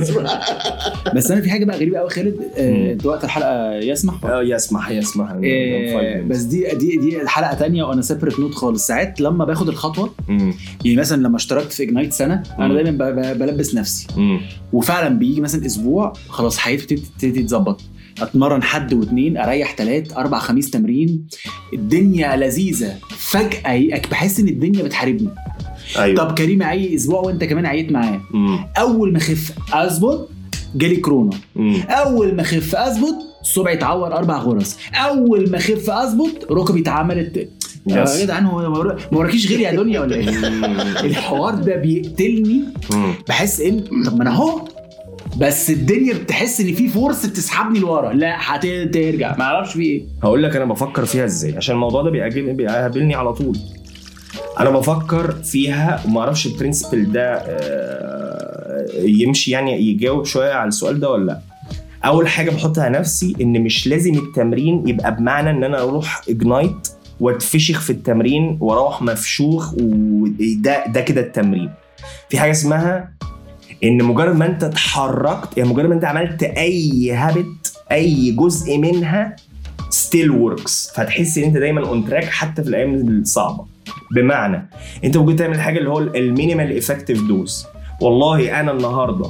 [0.00, 0.40] نسمع.
[1.16, 2.36] بس أنا في حاجة بقى غريبة قوي خالد.
[2.56, 5.28] آه، أنت وقت الحلقة يسمح؟ آه يسمح يسمح.
[5.44, 8.86] آه، بس دي دي دي حلقة تانية on a separate note خالص.
[8.86, 10.54] ساعات لما باخد الخطوة مم.
[10.84, 12.74] يعني مثلا لما اشتركت في اجنايت سنة أنا.
[12.82, 14.06] دايما بلبس نفسي.
[14.16, 14.40] مم.
[14.72, 17.80] وفعلا بيجي مثلا أسبوع خلاص حياتي بتبتدي تبتدي تتظبط.
[18.20, 21.26] أتمرن حد واثنين أريح ثلاث أربع خميس تمرين.
[21.74, 22.94] الدنيا لذيذة.
[23.08, 25.28] فجأة بحس إن الدنيا بتحاربني.
[25.98, 26.16] أيوه.
[26.16, 28.20] طب كريم عي أسبوع وأنت كمان عيت معاه.
[28.78, 30.30] أول ما اخف أظبط
[30.74, 31.36] جالي كورونا.
[31.88, 34.76] أول ما اخف أظبط الصبع يتعور أربع غرز.
[34.94, 37.48] أول ما اخف أظبط ركبي اتعملت
[37.86, 38.04] يا.
[38.22, 40.28] جدعان هو ما ورا- ما وراكيش غيري يا دنيا ولا إيه؟
[41.06, 42.60] الحوار ده بيقتلني.
[43.28, 44.68] بحس ان طب ما أنا أهو.
[45.36, 48.12] بس الدنيا بتحس إن في force بتسحبني لورا.
[48.12, 50.02] لا هترجع ما أعرفش في إيه.
[50.22, 51.56] هقول لك أنا بفكر فيها إزاي.
[51.56, 53.58] عشان الموضوع ده بيقابلني على طول.
[54.60, 61.00] أنا بفكر فيها وما أعرفش ال principle ده آه، يمشي يعني يجاوب شوية على السؤال
[61.00, 61.40] ده ولا لأ.
[62.04, 66.88] أول حاجة بحطها نفسي إن مش لازم التمرين يبقى بمعنى إن أنا أروح Ignite
[67.20, 71.70] وأتفشخ في التمرين وأروح مفشوخ وده ده كده التمرين.
[72.30, 73.12] في حاجة اسمها
[73.84, 79.36] إن مجرد ما أنت اتحركت يعني مجرد ما أنت عملت أي habit أي جزء منها
[79.90, 83.64] still works فتحس إن أنت دايما on track حتى في الأيام الصعبة.
[84.14, 84.68] بمعنى
[85.04, 87.66] أنت ممكن تعمل حاجة اللي هو ال minimal effective dose
[88.00, 89.26] والله أنا النهارده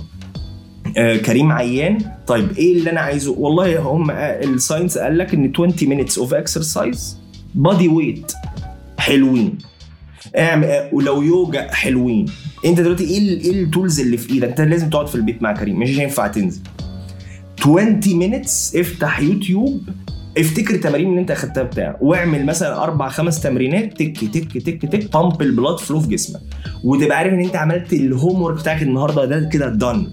[0.98, 1.98] آه كريم عيان.
[2.26, 6.18] طيب إيه اللي أنا عايزه؟ والله هم آه، ال science قال لك إن 20 minutes
[6.18, 7.18] of exercise
[7.54, 8.32] body weight
[8.98, 9.58] حلوين.
[10.38, 12.26] اعمل آه، ولو يوجا حلوين.
[12.64, 15.52] انت دلوقتي إيه إيه ال tools اللي في إيدك؟ انت لازم تقعد في البيت مع
[15.52, 16.60] كريم مش هينفع تنزل.
[17.60, 19.80] 20 minutes افتح يوتيوب
[20.38, 25.12] افتكر تمارين اللي انت اخدتها بتاع واعمل مثلا أربع خمس تمرينات تك تك تك تك
[25.12, 26.40] pump ال blood flow في جسمك.
[26.84, 30.06] وتبقى عارف ان انت عملت ال homework بتاعك النهارده ده كده done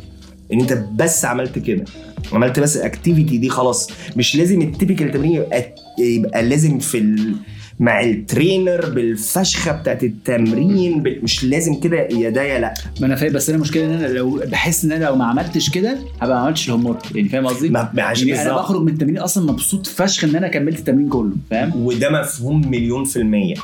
[0.53, 1.85] ان انت بس عملت كده.
[2.33, 3.89] عملت بس ال activity دي خلاص.
[4.17, 7.35] مش لازم ال typical تمرين يبقى يبقى لازم في ال...
[7.79, 11.19] مع ال trainer بالفشخة بتاعت التمرين بال...
[11.23, 14.07] مش لازم كده يا ده يا لا ما أنا فاهم بس أنا المشكلة إن أنا
[14.07, 17.47] لو بحس إن أنا لو ما عملتش كده هبقى ما عملتش ال homework يعني فاهم
[17.47, 18.53] قصدي؟ ما- يعني أنا.
[18.55, 23.03] بخرج من التمرين أصلا مبسوط فشخ إن أنا كملت التمرين كله فاهم؟ وده مفهوم مليون
[23.05, 23.55] في المية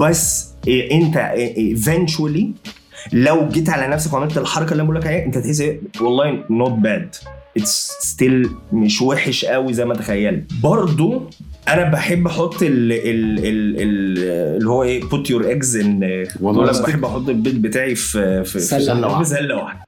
[0.00, 1.32] بس إيه أنت
[1.78, 2.44] eventually
[3.12, 6.44] لو جيت على نفسك وعملت الحركة اللي أنا بقول لك عليها أنت تحس إيه؟ والله
[6.50, 7.14] not bad
[7.60, 10.44] it's still مش وحش قوي زي ما تخيلت.
[10.62, 11.22] برضو
[11.68, 14.18] أنا بحب أحط ال ال ال ال
[14.56, 16.04] اللي هو إيه put your eggs in
[16.40, 18.58] والله بحب أحط البيض بتاعي في في
[19.08, 19.24] واحدة.
[19.24, 19.80] في سلة واحدة.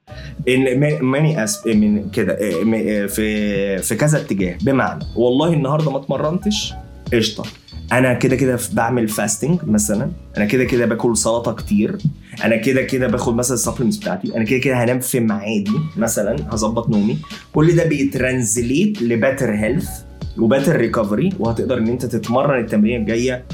[0.47, 4.57] in many اسمه كده إيه، إيه، في في كذا اتجاه.
[4.61, 6.73] بمعنى والله النهارده ما اتمرنتش
[7.13, 7.43] قشطة.
[7.91, 10.11] أنا كده كده بعمل fasting مثلا.
[10.37, 11.97] أنا كده كده باكل سلطة كتير.
[12.43, 16.35] أنا كده كده باخد مثلا ال supplements بتاعتي أنا كده كده هنام في ميعادي مثلا
[16.53, 17.17] هظبط نومي.
[17.53, 19.89] كل ده بي translate ل better health
[20.37, 23.45] و better recovery وهتقدر إن أنت تتمرن التمرين الجاية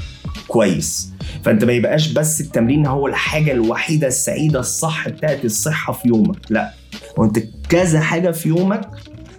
[0.48, 1.10] كويس.
[1.44, 6.70] فأنت ما يبقاش بس التمرين هو الحاجة الوحيدة السعيدة الصح بتاعت الصحة في يومك لا.
[7.16, 8.88] وأنت كذا حاجة في يومك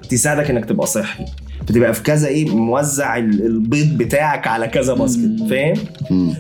[0.10, 1.26] تساعدك إنك تبقى صحي.
[1.68, 5.30] بتبقى في كذا إيه موزع ال- البيض بتاعك على كذا basket.
[5.50, 5.74] فاهم.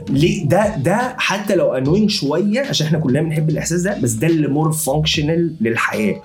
[0.09, 4.28] ليه ده ده حتى لو annoying شوية عشان إحنا كلنا بنحب الإحساس ده بس ده
[4.28, 6.22] اللي more functional للحياة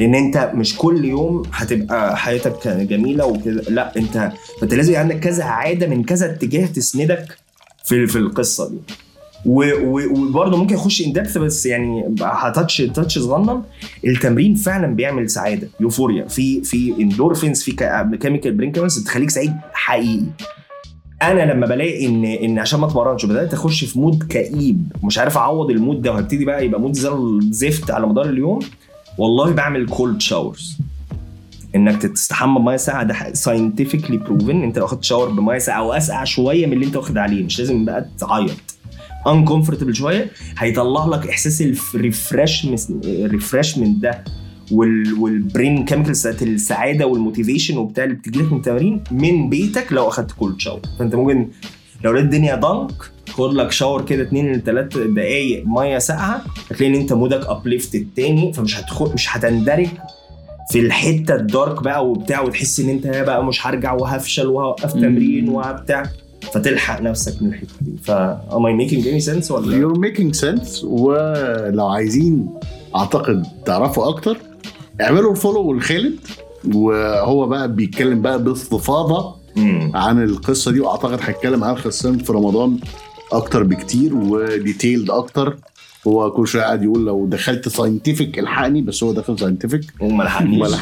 [0.00, 5.20] لأن أنت مش كل يوم هتبقى حياتك جميلة وكده لا أنت فأنت لازم يبقى عندك
[5.20, 7.36] كذا عادة من كذا اتجاه تسندك
[7.84, 8.76] في في القصة دي
[9.46, 13.62] و- و- وبرضه ممكن اخش in depth بس يعني ه touch touch صغنن
[14.06, 16.24] التمرين فعلا بيعمل سعادة euphoria.
[16.28, 17.72] في في اندورفينز في
[18.20, 20.22] chemical برينكرز بتخليك سعيد حقيقي.
[21.22, 25.36] أنا لما بلاقي ان إن عشان ما أتمرنش وبدأت أخش في mood كئيب ومش عارف
[25.38, 28.58] أعوض ال mood ده وهبتدي بقى يبقى moody زي الزفت على مدار اليوم
[29.18, 30.78] والله بعمل cold showers
[31.76, 36.66] إنك تستحمى بمية ساقعة ده scientifically proven أنت لو اخدت shower بمية ساقعة وأسقع شوية
[36.66, 38.75] من اللي أنت واخد عليه مش لازم بقى تعيط.
[39.26, 41.62] uncomfortable شوية هيطلع لك إحساس
[41.94, 44.24] ال refreshment ده
[44.72, 49.92] وال وال brain chemicals بتاعت السعادة وال motivation وبتاع اللي بتجيلك من التمارين من بيتك
[49.92, 51.48] لو أخدت cold shower فأنت ممكن
[52.04, 52.92] لو لقيت الدنيا ضنك
[53.30, 57.46] خد لك shower كده 2 ل 3 دقايق مية ساقعة هتلاقي إن أنت mood ك
[57.46, 59.88] uplifted تاني فمش هتخل مش هتندرج
[60.70, 64.92] في الحتة ال dark بقى وبتاع وتحس إن أنت بقى مش هرجع وهفشل وهوقف.
[64.92, 66.02] تمرين وبتاع
[66.52, 67.92] فتلحق نفسك من الحتة دي.
[68.02, 68.10] ف
[68.50, 72.48] am I making any sense ولا؟ You're making sense ولو عايزين
[72.96, 74.38] أعتقد تعرفوا أكتر
[75.00, 76.18] اعملوا ال follow لخالد
[76.74, 79.36] وهو بقى بيتكلم بقى باستفاضة.
[79.94, 82.78] عن القصة دي وأعتقد هيتكلم عنها خاصه في رمضان
[83.32, 85.56] أكتر بكتير و detailed أكتر.
[86.06, 90.60] هو كل شوية قاعد يقول لو دخلت scientific الحقني بس هو داخل scientific وما لحقنيش.
[90.60, 90.76] ولا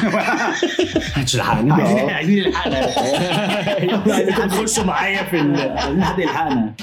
[1.13, 2.75] هتلحقني عايزين عايزين يلحقنا
[4.13, 6.73] عايزين تخشوا معايا في عايزين حد يلحقنا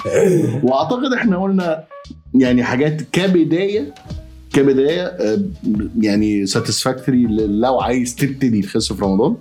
[0.63, 1.85] وأعتقد إحنا قلنا
[2.35, 3.95] يعني حاجات كبداية
[4.53, 5.39] كبداية آه،
[6.01, 9.37] يعني satisfactory لو عايز تبتدي تخس في رمضان.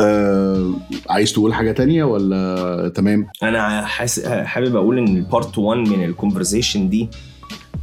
[0.00, 0.72] آه
[1.10, 4.26] عايز تقول حاجة تانية ولا تمام؟ أنا حاس...
[4.26, 7.08] حابب أقول إن ال part 1 من ال conversation دي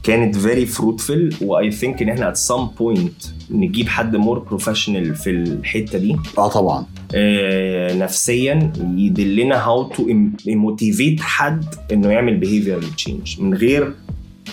[0.05, 3.13] كانت very fruitful و I think إن إحنا at some point
[3.51, 6.15] نجيب حد more professional في الحتة دي.
[6.37, 6.85] آه طبعا.
[7.15, 10.05] آه، نفسيا يدلنا how to
[10.47, 13.93] motivate حد إنه يعمل behavioral change من غير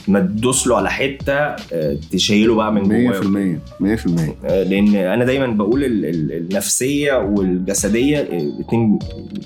[0.09, 5.24] ما تدوس له على حتة آه، تشيله بقى من 100% جواه 100% آه، لأن أنا
[5.24, 8.99] دايما بقول ال- ال- النفسية والجسدية الاثنين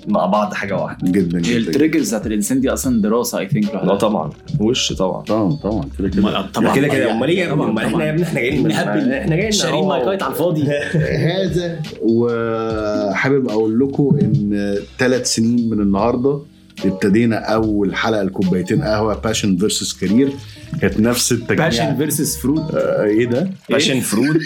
[0.09, 1.11] مع بعض حاجة واحدة.
[1.11, 1.57] جدا جدا.
[1.57, 4.31] ال triggers بتاعت الإنسان دي أصلا دراسة I think لا طبعا
[4.61, 6.43] وش طبعا؟ طبعا طبعا كده كده.
[6.55, 7.13] طبعا كده كده.
[7.13, 8.71] أمال إيه يا ابني؟ طبعاً، أمال إحنا يا ابني إحنا جايين.
[9.13, 9.85] إحنا جايين شارين.
[9.89, 10.63] مايكايت على الفاضي.
[11.33, 16.39] هذا وحابب أقول لكم إن ثلاث سنين من النهارده
[16.85, 20.33] ابتدينا أول حلقة لكوبايتين قهوة passion versus career
[20.81, 21.65] كانت نفس التجميع.
[21.65, 24.37] passion versus fruit آه، إيه ده؟ passion fruit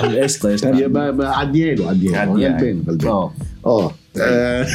[0.00, 2.32] قشطة يا قشطه بقى بقى عديها له عديها له.
[2.32, 2.50] عديها.
[2.56, 3.10] غلبان غلبان.
[3.10, 3.32] آه.
[3.66, 3.92] آه.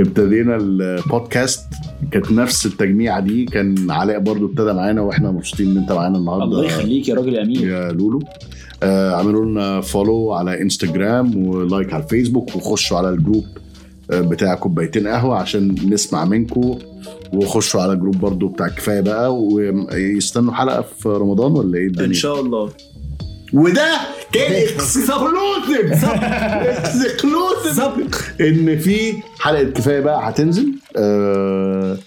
[0.00, 1.64] ابتدينا البودكاست
[2.12, 3.44] كانت نفس التجميعة دي.
[3.44, 6.44] كان علاء برضو ابتدى معانا وإحنا مبسوطين إن أنت معانا النهارده.
[6.44, 7.68] الله يخليك يا راجل آمين.
[7.68, 8.22] يا لولو.
[8.82, 13.44] آه عملوا لنا follow على انستجرام و like على الفيسبوك وخشوا على ال group
[14.10, 16.78] بتاع كوبايتين قهوة عشان نسمع منكم
[17.32, 22.06] وخشوا على ال group برضو بتاع كفاية بقى ويستنوا حلقة في رمضان ولا إيه الدنيا؟
[22.06, 22.70] إن شاء الله.
[23.52, 23.94] وده
[24.32, 26.04] كان exclusive!
[26.04, 27.80] exclusive
[28.40, 30.72] إن في حلقة كفاية بقى هتنزل.
[30.96, 31.98] آه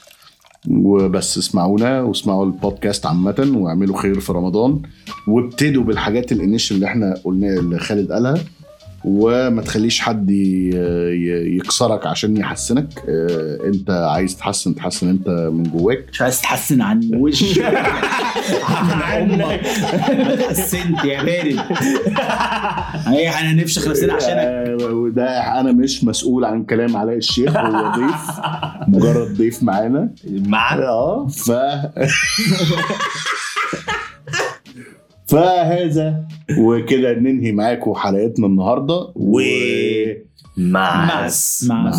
[0.70, 4.82] وبس اسمعونا واسمعوا البودكاست عامة واعملوا خير في رمضان.
[5.28, 8.38] وابتدوا بالحاجات ال initial اللي إحنا قلناها اللي خالد قالها.
[9.08, 12.88] وما تخليش حد يكسرك عشان يحسنك.
[13.10, 16.06] آه، انت عايز تحسن تحسن انت من جواك.
[16.12, 17.60] مش عايز تحسن عن وش
[18.70, 19.62] عن أمك
[20.50, 21.60] حسنت يا بارد
[23.08, 24.38] اي إحنا هنفشخ نفسنا عشانك.
[24.82, 28.22] آه، وده أنا مش مسؤول عن كلام علاء الشيخ هو ضيف.
[28.88, 30.10] مجرد ضيف معانا.
[30.28, 31.52] مع آه ف
[35.28, 36.28] فهذا
[36.60, 39.40] وكده ننهي معاكم حلقتنا النهارده و
[40.58, 41.30] مع مع
[41.64, 41.92] مع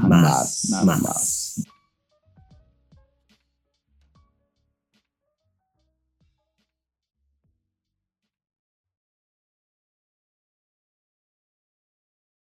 [0.00, 1.12] مع مع